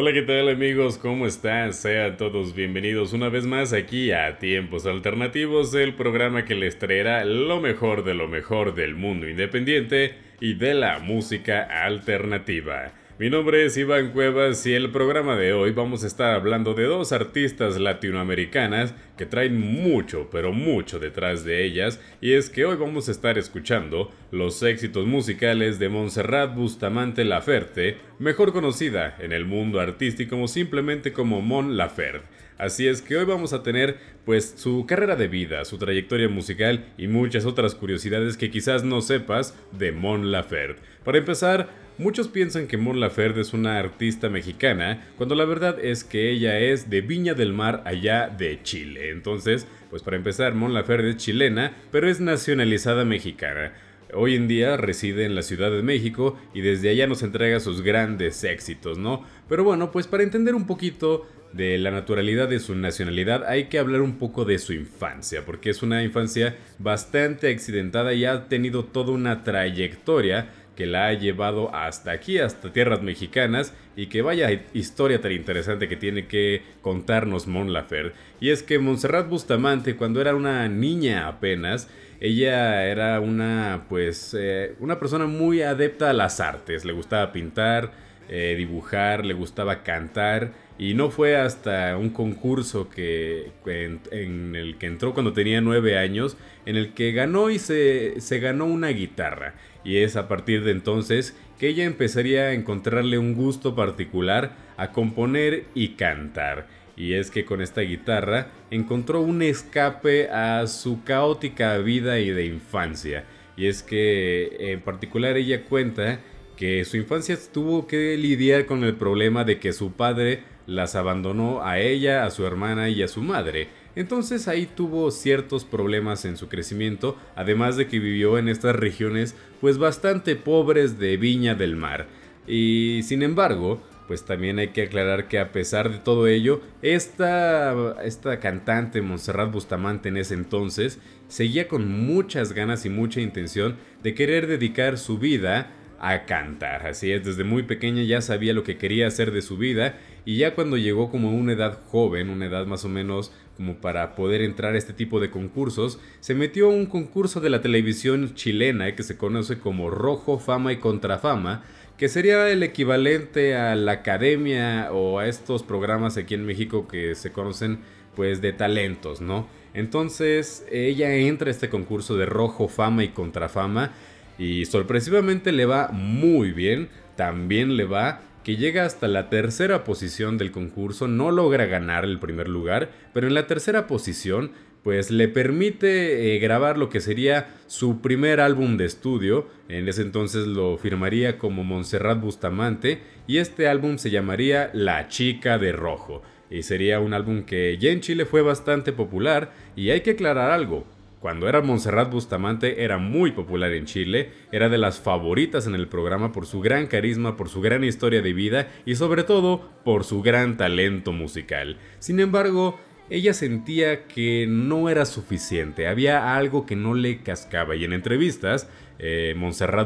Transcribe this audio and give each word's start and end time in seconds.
Hola, 0.00 0.12
¿qué 0.12 0.22
tal 0.22 0.48
amigos? 0.48 0.96
¿Cómo 0.96 1.26
están? 1.26 1.72
Sean 1.72 2.16
todos 2.16 2.54
bienvenidos 2.54 3.12
una 3.14 3.30
vez 3.30 3.46
más 3.46 3.72
aquí 3.72 4.12
a 4.12 4.38
Tiempos 4.38 4.86
Alternativos, 4.86 5.74
el 5.74 5.94
programa 5.94 6.44
que 6.44 6.54
les 6.54 6.78
traerá 6.78 7.24
lo 7.24 7.60
mejor 7.60 8.04
de 8.04 8.14
lo 8.14 8.28
mejor 8.28 8.76
del 8.76 8.94
mundo 8.94 9.28
independiente 9.28 10.14
y 10.38 10.54
de 10.54 10.74
la 10.74 11.00
música 11.00 11.64
alternativa. 11.84 12.92
Mi 13.18 13.30
nombre 13.30 13.64
es 13.64 13.76
Iván 13.76 14.12
Cuevas 14.12 14.64
y 14.64 14.74
el 14.74 14.92
programa 14.92 15.34
de 15.34 15.52
hoy 15.52 15.72
vamos 15.72 16.04
a 16.04 16.06
estar 16.06 16.34
hablando 16.34 16.74
de 16.74 16.84
dos 16.84 17.10
artistas 17.10 17.76
latinoamericanas 17.76 18.94
que 19.16 19.26
traen 19.26 19.58
mucho, 19.58 20.28
pero 20.30 20.52
mucho 20.52 21.00
detrás 21.00 21.44
de 21.44 21.64
ellas, 21.64 22.00
y 22.20 22.34
es 22.34 22.48
que 22.48 22.64
hoy 22.64 22.76
vamos 22.76 23.08
a 23.08 23.10
estar 23.10 23.36
escuchando 23.36 24.12
los 24.30 24.62
éxitos 24.62 25.04
musicales 25.08 25.80
de 25.80 25.88
Montserrat 25.88 26.54
Bustamante 26.54 27.24
Laferte, 27.24 27.96
mejor 28.20 28.52
conocida 28.52 29.16
en 29.18 29.32
el 29.32 29.46
mundo 29.46 29.80
artístico 29.80 30.46
simplemente 30.46 31.12
como 31.12 31.40
Mon 31.40 31.76
Laferte. 31.76 32.28
Así 32.56 32.86
es 32.86 33.02
que 33.02 33.16
hoy 33.16 33.24
vamos 33.24 33.52
a 33.52 33.64
tener 33.64 33.98
pues 34.24 34.54
su 34.56 34.86
carrera 34.86 35.16
de 35.16 35.26
vida, 35.26 35.64
su 35.64 35.76
trayectoria 35.76 36.28
musical 36.28 36.86
y 36.96 37.08
muchas 37.08 37.46
otras 37.46 37.74
curiosidades 37.74 38.36
que 38.36 38.50
quizás 38.50 38.84
no 38.84 39.00
sepas 39.00 39.58
de 39.72 39.90
Mon 39.90 40.30
Laferte. 40.30 40.82
Para 41.04 41.18
empezar, 41.18 41.87
Muchos 41.98 42.28
piensan 42.28 42.68
que 42.68 42.76
Mon 42.76 43.00
Laferte 43.00 43.40
es 43.40 43.52
una 43.52 43.76
artista 43.76 44.28
mexicana, 44.28 45.08
cuando 45.16 45.34
la 45.34 45.44
verdad 45.44 45.84
es 45.84 46.04
que 46.04 46.30
ella 46.30 46.56
es 46.60 46.88
de 46.88 47.00
Viña 47.00 47.34
del 47.34 47.52
Mar, 47.52 47.82
allá 47.86 48.28
de 48.28 48.62
Chile. 48.62 49.10
Entonces, 49.10 49.66
pues 49.90 50.04
para 50.04 50.16
empezar, 50.16 50.54
Mon 50.54 50.74
Laferte 50.74 51.10
es 51.10 51.16
chilena, 51.16 51.72
pero 51.90 52.08
es 52.08 52.20
nacionalizada 52.20 53.04
mexicana. 53.04 53.72
Hoy 54.14 54.36
en 54.36 54.46
día 54.46 54.76
reside 54.76 55.24
en 55.24 55.34
la 55.34 55.42
Ciudad 55.42 55.72
de 55.72 55.82
México 55.82 56.38
y 56.54 56.60
desde 56.60 56.90
allá 56.90 57.08
nos 57.08 57.24
entrega 57.24 57.58
sus 57.58 57.82
grandes 57.82 58.44
éxitos, 58.44 58.96
¿no? 58.96 59.24
Pero 59.48 59.64
bueno, 59.64 59.90
pues 59.90 60.06
para 60.06 60.22
entender 60.22 60.54
un 60.54 60.68
poquito 60.68 61.26
de 61.52 61.78
la 61.78 61.90
naturalidad 61.90 62.48
de 62.48 62.60
su 62.60 62.76
nacionalidad, 62.76 63.44
hay 63.44 63.64
que 63.64 63.78
hablar 63.78 64.02
un 64.02 64.18
poco 64.18 64.44
de 64.44 64.58
su 64.58 64.72
infancia, 64.72 65.44
porque 65.44 65.70
es 65.70 65.82
una 65.82 66.04
infancia 66.04 66.56
bastante 66.78 67.50
accidentada 67.50 68.12
y 68.14 68.24
ha 68.24 68.48
tenido 68.48 68.84
toda 68.84 69.12
una 69.12 69.42
trayectoria 69.42 70.50
que 70.78 70.86
la 70.86 71.08
ha 71.08 71.12
llevado 71.12 71.74
hasta 71.74 72.12
aquí, 72.12 72.38
hasta 72.38 72.72
tierras 72.72 73.02
mexicanas, 73.02 73.74
y 73.96 74.06
que 74.06 74.22
vaya 74.22 74.48
historia 74.74 75.20
tan 75.20 75.32
interesante 75.32 75.88
que 75.88 75.96
tiene 75.96 76.28
que 76.28 76.62
contarnos 76.82 77.48
Mon 77.48 77.72
Laferte. 77.72 78.14
Y 78.38 78.50
es 78.50 78.62
que 78.62 78.78
Montserrat 78.78 79.28
Bustamante, 79.28 79.96
cuando 79.96 80.20
era 80.20 80.36
una 80.36 80.68
niña 80.68 81.26
apenas, 81.26 81.90
ella 82.20 82.84
era 82.86 83.18
una, 83.18 83.86
pues, 83.88 84.36
eh, 84.38 84.76
una 84.78 85.00
persona 85.00 85.26
muy 85.26 85.62
adepta 85.62 86.10
a 86.10 86.12
las 86.12 86.38
artes, 86.38 86.84
le 86.84 86.92
gustaba 86.92 87.32
pintar, 87.32 87.90
eh, 88.28 88.54
dibujar, 88.56 89.26
le 89.26 89.34
gustaba 89.34 89.82
cantar, 89.82 90.52
y 90.78 90.94
no 90.94 91.10
fue 91.10 91.36
hasta 91.36 91.96
un 91.96 92.10
concurso 92.10 92.88
que, 92.88 93.50
en, 93.66 94.54
el 94.54 94.78
que 94.78 94.86
entró 94.86 95.12
cuando 95.12 95.32
tenía 95.32 95.60
nueve 95.60 95.98
años, 95.98 96.36
en 96.66 96.76
el 96.76 96.94
que 96.94 97.12
ganó 97.12 97.50
y 97.50 97.58
se, 97.58 98.20
se 98.20 98.38
ganó 98.38 98.66
una 98.66 98.88
guitarra 98.88 99.54
y 99.84 99.98
es 99.98 100.16
a 100.16 100.28
partir 100.28 100.64
de 100.64 100.72
entonces 100.72 101.36
que 101.58 101.68
ella 101.68 101.84
empezaría 101.84 102.42
a 102.42 102.52
encontrarle 102.52 103.18
un 103.18 103.34
gusto 103.34 103.74
particular 103.74 104.52
a 104.76 104.92
componer 104.92 105.64
y 105.74 105.90
cantar. 105.90 106.66
Y 106.96 107.14
es 107.14 107.30
que 107.30 107.44
con 107.44 107.62
esta 107.62 107.80
guitarra 107.80 108.48
encontró 108.70 109.20
un 109.20 109.40
escape 109.42 110.28
a 110.28 110.66
su 110.66 111.04
caótica 111.04 111.78
vida 111.78 112.18
y 112.18 112.30
de 112.30 112.44
infancia. 112.44 113.24
Y 113.56 113.66
es 113.66 113.82
que 113.82 114.72
en 114.72 114.80
particular 114.80 115.36
ella 115.36 115.64
cuenta 115.64 116.20
que 116.56 116.84
su 116.84 116.96
infancia 116.96 117.38
tuvo 117.52 117.86
que 117.86 118.16
lidiar 118.16 118.66
con 118.66 118.84
el 118.84 118.94
problema 118.94 119.44
de 119.44 119.58
que 119.58 119.72
su 119.72 119.92
padre 119.92 120.42
las 120.68 120.94
abandonó 120.96 121.64
a 121.64 121.80
ella, 121.80 122.26
a 122.26 122.30
su 122.30 122.46
hermana 122.46 122.90
y 122.90 123.02
a 123.02 123.08
su 123.08 123.22
madre. 123.22 123.68
Entonces 123.96 124.48
ahí 124.48 124.66
tuvo 124.66 125.10
ciertos 125.10 125.64
problemas 125.64 126.26
en 126.26 126.36
su 126.36 126.48
crecimiento, 126.48 127.16
además 127.34 127.76
de 127.76 127.88
que 127.88 127.98
vivió 127.98 128.36
en 128.36 128.48
estas 128.48 128.76
regiones 128.76 129.34
pues 129.62 129.78
bastante 129.78 130.36
pobres 130.36 130.98
de 130.98 131.16
Viña 131.16 131.54
del 131.54 131.74
Mar. 131.74 132.06
Y 132.46 133.00
sin 133.02 133.22
embargo, 133.22 133.80
pues 134.06 134.26
también 134.26 134.58
hay 134.58 134.68
que 134.68 134.82
aclarar 134.82 135.26
que 135.26 135.38
a 135.38 135.52
pesar 135.52 135.90
de 135.90 135.98
todo 135.98 136.26
ello, 136.26 136.60
esta, 136.82 137.96
esta 138.04 138.38
cantante 138.38 139.00
Montserrat 139.00 139.50
Bustamante 139.50 140.10
en 140.10 140.18
ese 140.18 140.34
entonces 140.34 141.00
seguía 141.28 141.66
con 141.66 141.90
muchas 141.90 142.52
ganas 142.52 142.84
y 142.84 142.90
mucha 142.90 143.22
intención 143.22 143.76
de 144.02 144.14
querer 144.14 144.46
dedicar 144.46 144.98
su 144.98 145.18
vida 145.18 145.72
a 145.98 146.26
cantar. 146.26 146.86
Así 146.86 147.10
es, 147.10 147.24
desde 147.24 147.44
muy 147.44 147.64
pequeña 147.64 148.02
ya 148.02 148.20
sabía 148.20 148.52
lo 148.52 148.64
que 148.64 148.76
quería 148.78 149.06
hacer 149.06 149.30
de 149.32 149.42
su 149.42 149.56
vida 149.56 149.98
y 150.28 150.36
ya 150.36 150.54
cuando 150.54 150.76
llegó 150.76 151.10
como 151.10 151.30
a 151.30 151.32
una 151.32 151.54
edad 151.54 151.78
joven, 151.86 152.28
una 152.28 152.44
edad 152.44 152.66
más 152.66 152.84
o 152.84 152.90
menos 152.90 153.32
como 153.56 153.76
para 153.76 154.14
poder 154.14 154.42
entrar 154.42 154.74
a 154.74 154.76
este 154.76 154.92
tipo 154.92 155.20
de 155.20 155.30
concursos, 155.30 155.98
se 156.20 156.34
metió 156.34 156.66
a 156.66 156.74
un 156.74 156.84
concurso 156.84 157.40
de 157.40 157.48
la 157.48 157.62
televisión 157.62 158.34
chilena 158.34 158.94
que 158.94 159.04
se 159.04 159.16
conoce 159.16 159.58
como 159.58 159.88
Rojo, 159.88 160.38
Fama 160.38 160.74
y 160.74 160.76
Contrafama, 160.76 161.64
que 161.96 162.10
sería 162.10 162.50
el 162.50 162.62
equivalente 162.62 163.56
a 163.56 163.74
la 163.74 163.92
academia 163.92 164.92
o 164.92 165.18
a 165.18 165.28
estos 165.28 165.62
programas 165.62 166.18
aquí 166.18 166.34
en 166.34 166.44
México 166.44 166.86
que 166.88 167.14
se 167.14 167.32
conocen 167.32 167.78
pues 168.14 168.42
de 168.42 168.52
talentos, 168.52 169.22
¿no? 169.22 169.48
Entonces 169.72 170.66
ella 170.70 171.14
entra 171.14 171.48
a 171.48 171.52
este 171.52 171.70
concurso 171.70 172.18
de 172.18 172.26
Rojo, 172.26 172.68
Fama 172.68 173.02
y 173.02 173.08
Contrafama 173.08 173.92
y 174.38 174.66
sorpresivamente 174.66 175.52
le 175.52 175.64
va 175.64 175.88
muy 175.90 176.52
bien, 176.52 176.90
también 177.16 177.78
le 177.78 177.84
va 177.84 178.27
que 178.48 178.56
llega 178.56 178.86
hasta 178.86 179.08
la 179.08 179.28
tercera 179.28 179.84
posición 179.84 180.38
del 180.38 180.52
concurso, 180.52 181.06
no 181.06 181.30
logra 181.30 181.66
ganar 181.66 182.06
el 182.06 182.18
primer 182.18 182.48
lugar, 182.48 182.88
pero 183.12 183.26
en 183.26 183.34
la 183.34 183.46
tercera 183.46 183.86
posición 183.86 184.52
pues 184.82 185.10
le 185.10 185.28
permite 185.28 186.34
eh, 186.34 186.38
grabar 186.38 186.78
lo 186.78 186.88
que 186.88 187.00
sería 187.00 187.54
su 187.66 188.00
primer 188.00 188.40
álbum 188.40 188.78
de 188.78 188.86
estudio, 188.86 189.48
en 189.68 189.86
ese 189.86 190.00
entonces 190.00 190.46
lo 190.46 190.78
firmaría 190.78 191.36
como 191.36 191.62
Montserrat 191.62 192.22
Bustamante 192.22 193.02
y 193.26 193.36
este 193.36 193.68
álbum 193.68 193.98
se 193.98 194.08
llamaría 194.08 194.70
La 194.72 195.08
chica 195.08 195.58
de 195.58 195.72
rojo. 195.72 196.22
Y 196.48 196.62
sería 196.62 197.00
un 197.00 197.12
álbum 197.12 197.42
que 197.42 197.76
ya 197.76 197.90
en 197.90 198.00
Chile 198.00 198.24
fue 198.24 198.40
bastante 198.40 198.94
popular 198.94 199.52
y 199.76 199.90
hay 199.90 200.00
que 200.00 200.12
aclarar 200.12 200.52
algo, 200.52 200.86
cuando 201.20 201.48
era 201.48 201.60
Montserrat 201.62 202.10
Bustamante 202.10 202.84
era 202.84 202.98
muy 202.98 203.32
popular 203.32 203.72
en 203.72 203.86
Chile, 203.86 204.30
era 204.52 204.68
de 204.68 204.78
las 204.78 205.00
favoritas 205.00 205.66
en 205.66 205.74
el 205.74 205.88
programa 205.88 206.32
por 206.32 206.46
su 206.46 206.60
gran 206.60 206.86
carisma, 206.86 207.36
por 207.36 207.48
su 207.48 207.60
gran 207.60 207.82
historia 207.82 208.22
de 208.22 208.32
vida 208.32 208.68
y 208.86 208.94
sobre 208.94 209.24
todo 209.24 209.68
por 209.84 210.04
su 210.04 210.22
gran 210.22 210.56
talento 210.56 211.12
musical. 211.12 211.78
Sin 211.98 212.20
embargo, 212.20 212.78
ella 213.10 213.34
sentía 213.34 214.06
que 214.06 214.46
no 214.48 214.88
era 214.88 215.06
suficiente, 215.06 215.88
había 215.88 216.36
algo 216.36 216.66
que 216.66 216.76
no 216.76 216.94
le 216.94 217.22
cascaba 217.22 217.74
y 217.74 217.84
en 217.84 217.94
entrevistas, 217.94 218.68
eh, 218.98 219.34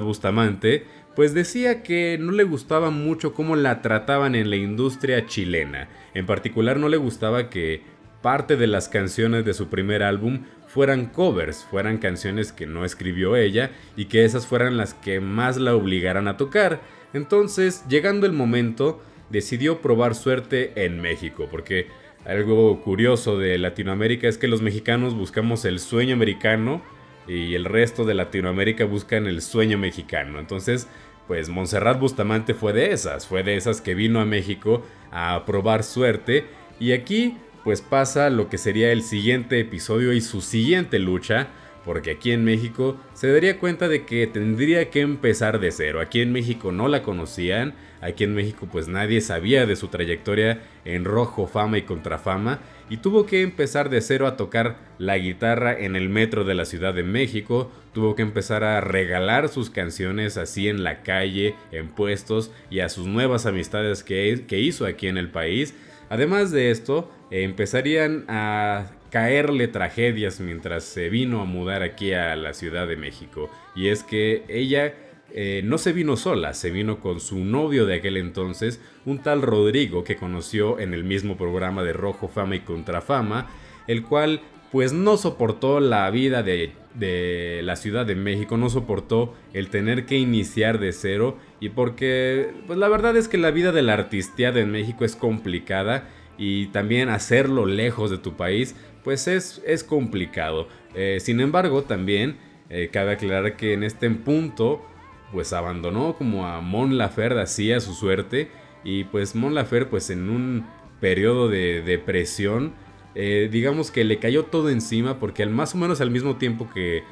Bustamante 0.02 0.84
pues 1.14 1.34
decía 1.34 1.82
que 1.82 2.16
no 2.18 2.32
le 2.32 2.44
gustaba 2.44 2.90
mucho 2.90 3.34
cómo 3.34 3.54
la 3.54 3.82
trataban 3.82 4.34
en 4.34 4.48
la 4.48 4.56
industria 4.56 5.26
chilena. 5.26 5.88
En 6.14 6.24
particular 6.24 6.78
no 6.78 6.88
le 6.88 6.96
gustaba 6.96 7.50
que 7.50 7.82
parte 8.22 8.56
de 8.56 8.66
las 8.66 8.88
canciones 8.88 9.44
de 9.44 9.52
su 9.52 9.68
primer 9.68 10.02
álbum 10.02 10.44
fueran 10.72 11.06
covers, 11.06 11.66
fueran 11.70 11.98
canciones 11.98 12.50
que 12.50 12.66
no 12.66 12.86
escribió 12.86 13.36
ella 13.36 13.72
y 13.94 14.06
que 14.06 14.24
esas 14.24 14.46
fueran 14.46 14.78
las 14.78 14.94
que 14.94 15.20
más 15.20 15.58
la 15.58 15.76
obligaran 15.76 16.28
a 16.28 16.38
tocar. 16.38 16.80
Entonces, 17.12 17.84
llegando 17.88 18.24
el 18.24 18.32
momento, 18.32 19.02
decidió 19.28 19.82
probar 19.82 20.14
suerte 20.14 20.72
en 20.74 20.98
México, 21.02 21.46
porque 21.50 21.88
algo 22.24 22.80
curioso 22.80 23.38
de 23.38 23.58
Latinoamérica 23.58 24.28
es 24.28 24.38
que 24.38 24.48
los 24.48 24.62
mexicanos 24.62 25.14
buscamos 25.14 25.66
el 25.66 25.78
sueño 25.78 26.14
americano 26.14 26.80
y 27.28 27.54
el 27.54 27.66
resto 27.66 28.06
de 28.06 28.14
Latinoamérica 28.14 28.86
buscan 28.86 29.26
el 29.26 29.42
sueño 29.42 29.76
mexicano. 29.76 30.38
Entonces, 30.38 30.88
pues 31.28 31.50
Montserrat 31.50 32.00
Bustamante 32.00 32.54
fue 32.54 32.72
de 32.72 32.92
esas, 32.92 33.26
fue 33.26 33.42
de 33.42 33.56
esas 33.56 33.82
que 33.82 33.94
vino 33.94 34.20
a 34.20 34.24
México 34.24 34.82
a 35.10 35.44
probar 35.44 35.82
suerte 35.82 36.46
y 36.80 36.92
aquí 36.92 37.36
pues 37.64 37.80
pasa 37.80 38.30
lo 38.30 38.48
que 38.48 38.58
sería 38.58 38.92
el 38.92 39.02
siguiente 39.02 39.60
episodio 39.60 40.12
y 40.12 40.20
su 40.20 40.40
siguiente 40.40 40.98
lucha, 40.98 41.48
porque 41.84 42.12
aquí 42.12 42.32
en 42.32 42.44
México 42.44 42.96
se 43.12 43.32
daría 43.32 43.58
cuenta 43.58 43.88
de 43.88 44.04
que 44.04 44.26
tendría 44.26 44.90
que 44.90 45.00
empezar 45.00 45.58
de 45.58 45.72
cero. 45.72 46.00
Aquí 46.00 46.20
en 46.20 46.32
México 46.32 46.72
no 46.72 46.88
la 46.88 47.02
conocían, 47.02 47.74
aquí 48.00 48.24
en 48.24 48.34
México 48.34 48.68
pues 48.70 48.88
nadie 48.88 49.20
sabía 49.20 49.66
de 49.66 49.76
su 49.76 49.88
trayectoria 49.88 50.62
en 50.84 51.04
rojo, 51.04 51.46
fama 51.46 51.78
y 51.78 51.82
contrafama, 51.82 52.60
y 52.88 52.98
tuvo 52.98 53.26
que 53.26 53.42
empezar 53.42 53.90
de 53.90 54.00
cero 54.00 54.26
a 54.26 54.36
tocar 54.36 54.76
la 54.98 55.18
guitarra 55.18 55.76
en 55.76 55.96
el 55.96 56.08
metro 56.08 56.44
de 56.44 56.54
la 56.54 56.64
Ciudad 56.64 56.94
de 56.94 57.02
México, 57.02 57.70
tuvo 57.92 58.14
que 58.14 58.22
empezar 58.22 58.64
a 58.64 58.80
regalar 58.80 59.48
sus 59.48 59.70
canciones 59.70 60.36
así 60.36 60.68
en 60.68 60.84
la 60.84 61.02
calle, 61.02 61.54
en 61.72 61.88
puestos 61.88 62.50
y 62.70 62.80
a 62.80 62.88
sus 62.88 63.06
nuevas 63.06 63.46
amistades 63.46 64.02
que, 64.02 64.44
que 64.46 64.60
hizo 64.60 64.86
aquí 64.86 65.08
en 65.08 65.18
el 65.18 65.30
país. 65.30 65.74
Además 66.12 66.50
de 66.50 66.70
esto, 66.70 67.10
empezarían 67.30 68.26
a 68.28 68.90
caerle 69.08 69.66
tragedias 69.66 70.40
mientras 70.40 70.84
se 70.84 71.08
vino 71.08 71.40
a 71.40 71.46
mudar 71.46 71.82
aquí 71.82 72.12
a 72.12 72.36
la 72.36 72.52
Ciudad 72.52 72.86
de 72.86 72.98
México. 72.98 73.48
Y 73.74 73.88
es 73.88 74.02
que 74.02 74.44
ella 74.46 74.92
eh, 75.30 75.62
no 75.64 75.78
se 75.78 75.94
vino 75.94 76.18
sola, 76.18 76.52
se 76.52 76.70
vino 76.70 77.00
con 77.00 77.18
su 77.18 77.38
novio 77.38 77.86
de 77.86 77.94
aquel 77.94 78.18
entonces, 78.18 78.78
un 79.06 79.20
tal 79.20 79.40
Rodrigo 79.40 80.04
que 80.04 80.16
conoció 80.16 80.78
en 80.80 80.92
el 80.92 81.02
mismo 81.02 81.38
programa 81.38 81.82
de 81.82 81.94
Rojo 81.94 82.28
Fama 82.28 82.56
y 82.56 82.60
Contrafama, 82.60 83.48
el 83.86 84.02
cual 84.02 84.42
pues 84.70 84.92
no 84.92 85.16
soportó 85.16 85.80
la 85.80 86.10
vida 86.10 86.42
de, 86.42 86.72
de, 86.92 87.62
la 87.62 87.76
Ciudad 87.76 88.04
de 88.04 88.16
México, 88.16 88.58
no 88.58 88.68
soportó 88.68 89.34
el 89.54 89.70
tener 89.70 90.04
que 90.04 90.18
iniciar 90.18 90.78
de 90.78 90.92
cero 90.92 91.38
y 91.62 91.68
porque 91.68 92.50
pues 92.66 92.76
la 92.76 92.88
verdad 92.88 93.16
es 93.16 93.28
que 93.28 93.38
la 93.38 93.52
vida 93.52 93.70
de 93.70 93.82
la 93.82 93.92
artisteada 93.92 94.58
en 94.58 94.72
México 94.72 95.04
es 95.04 95.14
complicada 95.14 96.08
y 96.36 96.66
también 96.66 97.08
hacerlo 97.08 97.66
lejos 97.66 98.10
de 98.10 98.18
tu 98.18 98.36
país 98.36 98.74
pues 99.04 99.28
es, 99.28 99.62
es 99.64 99.84
complicado. 99.84 100.66
Eh, 100.94 101.18
sin 101.20 101.40
embargo, 101.40 101.82
también 101.82 102.36
eh, 102.68 102.88
cabe 102.92 103.12
aclarar 103.12 103.56
que 103.56 103.74
en 103.74 103.84
este 103.84 104.10
punto, 104.10 104.84
pues 105.30 105.52
abandonó 105.52 106.16
como 106.16 106.48
a 106.48 106.60
Mon 106.60 106.98
Laferte 106.98 107.40
así 107.40 107.72
a 107.72 107.78
su 107.78 107.94
suerte. 107.94 108.48
Y 108.82 109.04
pues 109.04 109.36
Mon 109.36 109.54
Laferte, 109.54 109.90
pues 109.90 110.10
en 110.10 110.30
un 110.30 110.66
periodo 111.00 111.48
de 111.48 111.82
depresión, 111.82 112.72
eh, 113.14 113.48
digamos 113.52 113.92
que 113.92 114.02
le 114.02 114.18
cayó 114.18 114.46
todo 114.46 114.68
encima 114.68 115.20
porque 115.20 115.44
al 115.44 115.50
más 115.50 115.76
o 115.76 115.78
menos 115.78 116.00
al 116.00 116.10
mismo 116.10 116.38
tiempo 116.38 116.68
que, 116.74 117.04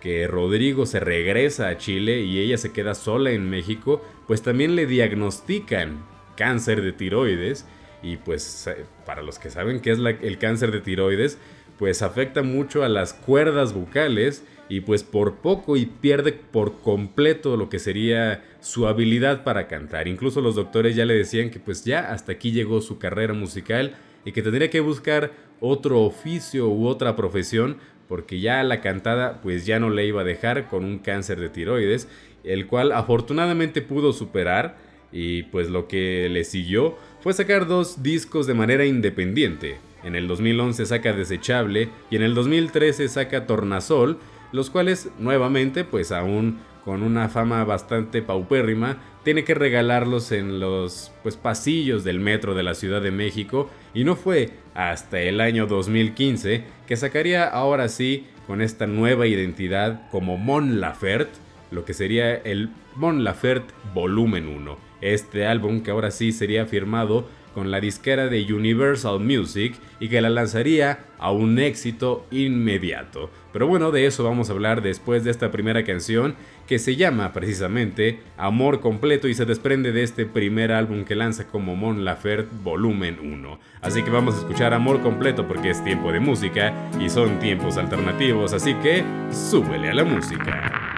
que 0.00 0.26
Rodrigo 0.26 0.86
se 0.86 1.00
regresa 1.00 1.68
a 1.68 1.78
Chile 1.78 2.22
y 2.22 2.38
ella 2.38 2.58
se 2.58 2.72
queda 2.72 2.94
sola 2.94 3.32
en 3.32 3.48
México, 3.50 4.02
pues 4.26 4.42
también 4.42 4.76
le 4.76 4.86
diagnostican 4.86 6.04
cáncer 6.36 6.82
de 6.82 6.92
tiroides 6.92 7.66
y 8.02 8.16
pues 8.16 8.66
eh, 8.68 8.84
para 9.04 9.22
los 9.22 9.38
que 9.38 9.50
saben 9.50 9.80
qué 9.80 9.90
es 9.90 9.98
el 9.98 10.38
cáncer 10.38 10.70
de 10.70 10.80
tiroides, 10.80 11.38
pues 11.78 12.02
afecta 12.02 12.42
mucho 12.42 12.84
a 12.84 12.88
las 12.88 13.12
cuerdas 13.12 13.72
bucales 13.72 14.44
y 14.68 14.80
pues 14.80 15.02
por 15.02 15.36
poco 15.36 15.76
y 15.76 15.86
pierde 15.86 16.32
por 16.32 16.80
completo 16.80 17.56
lo 17.56 17.68
que 17.68 17.78
sería 17.78 18.44
su 18.60 18.86
habilidad 18.86 19.42
para 19.44 19.66
cantar. 19.66 20.08
Incluso 20.08 20.40
los 20.40 20.54
doctores 20.54 20.94
ya 20.94 21.06
le 21.06 21.14
decían 21.14 21.50
que 21.50 21.58
pues 21.58 21.84
ya 21.84 22.12
hasta 22.12 22.32
aquí 22.32 22.52
llegó 22.52 22.80
su 22.80 22.98
carrera 22.98 23.32
musical 23.32 23.96
y 24.24 24.32
que 24.32 24.42
tendría 24.42 24.70
que 24.70 24.80
buscar 24.80 25.32
otro 25.60 26.02
oficio 26.02 26.68
u 26.68 26.86
otra 26.86 27.16
profesión 27.16 27.78
porque 28.08 28.40
ya 28.40 28.62
la 28.62 28.80
cantada 28.80 29.40
pues 29.42 29.66
ya 29.66 29.78
no 29.78 29.90
le 29.90 30.06
iba 30.06 30.22
a 30.22 30.24
dejar 30.24 30.68
con 30.68 30.84
un 30.84 30.98
cáncer 30.98 31.38
de 31.38 31.48
tiroides, 31.48 32.08
el 32.44 32.66
cual 32.66 32.92
afortunadamente 32.92 33.82
pudo 33.82 34.12
superar 34.12 34.76
y 35.12 35.44
pues 35.44 35.68
lo 35.68 35.88
que 35.88 36.28
le 36.30 36.44
siguió 36.44 36.96
fue 37.20 37.32
sacar 37.32 37.66
dos 37.66 38.02
discos 38.02 38.46
de 38.46 38.54
manera 38.54 38.84
independiente. 38.84 39.78
En 40.04 40.14
el 40.14 40.28
2011 40.28 40.86
saca 40.86 41.12
Desechable 41.12 41.88
y 42.10 42.16
en 42.16 42.22
el 42.22 42.34
2013 42.34 43.08
saca 43.08 43.46
Tornasol, 43.46 44.18
los 44.52 44.70
cuales 44.70 45.10
nuevamente, 45.18 45.84
pues 45.84 46.12
aún 46.12 46.60
con 46.84 47.02
una 47.02 47.28
fama 47.28 47.64
bastante 47.64 48.22
paupérrima, 48.22 48.96
tiene 49.28 49.44
que 49.44 49.52
regalarlos 49.52 50.32
en 50.32 50.58
los 50.58 51.12
pues, 51.22 51.36
pasillos 51.36 52.02
del 52.02 52.18
metro 52.18 52.54
de 52.54 52.62
la 52.62 52.72
Ciudad 52.72 53.02
de 53.02 53.10
México 53.10 53.68
y 53.92 54.04
no 54.04 54.16
fue 54.16 54.52
hasta 54.72 55.20
el 55.20 55.42
año 55.42 55.66
2015 55.66 56.64
que 56.86 56.96
sacaría 56.96 57.44
ahora 57.46 57.90
sí 57.90 58.24
con 58.46 58.62
esta 58.62 58.86
nueva 58.86 59.26
identidad 59.26 60.08
como 60.10 60.38
Mon 60.38 60.80
Laferte, 60.80 61.38
lo 61.70 61.84
que 61.84 61.92
sería 61.92 62.36
el 62.36 62.70
Mon 62.96 63.22
Laferte 63.22 63.74
Volumen 63.92 64.48
1. 64.48 64.78
Este 65.02 65.44
álbum 65.44 65.82
que 65.82 65.90
ahora 65.90 66.10
sí 66.10 66.32
sería 66.32 66.64
firmado 66.64 67.28
con 67.58 67.72
la 67.72 67.80
disquera 67.80 68.28
de 68.28 68.54
Universal 68.54 69.18
Music 69.18 69.74
y 69.98 70.08
que 70.08 70.20
la 70.20 70.30
lanzaría 70.30 71.06
a 71.18 71.32
un 71.32 71.58
éxito 71.58 72.24
inmediato. 72.30 73.30
Pero 73.52 73.66
bueno, 73.66 73.90
de 73.90 74.06
eso 74.06 74.22
vamos 74.22 74.48
a 74.48 74.52
hablar 74.52 74.80
después 74.80 75.24
de 75.24 75.32
esta 75.32 75.50
primera 75.50 75.82
canción 75.82 76.36
que 76.68 76.78
se 76.78 76.94
llama 76.94 77.32
precisamente 77.32 78.20
Amor 78.36 78.78
Completo 78.78 79.26
y 79.26 79.34
se 79.34 79.44
desprende 79.44 79.90
de 79.90 80.04
este 80.04 80.24
primer 80.24 80.70
álbum 80.70 81.04
que 81.04 81.16
lanza 81.16 81.48
como 81.48 81.74
Mon 81.74 82.04
Laferte 82.04 82.54
Volumen 82.62 83.18
1. 83.20 83.58
Así 83.82 84.04
que 84.04 84.10
vamos 84.10 84.36
a 84.36 84.38
escuchar 84.38 84.72
Amor 84.72 85.02
Completo 85.02 85.48
porque 85.48 85.70
es 85.70 85.82
tiempo 85.82 86.12
de 86.12 86.20
música 86.20 86.72
y 87.00 87.08
son 87.08 87.40
tiempos 87.40 87.76
alternativos, 87.76 88.52
así 88.52 88.74
que 88.74 89.02
súbele 89.32 89.88
a 89.88 89.94
la 89.94 90.04
música. 90.04 90.88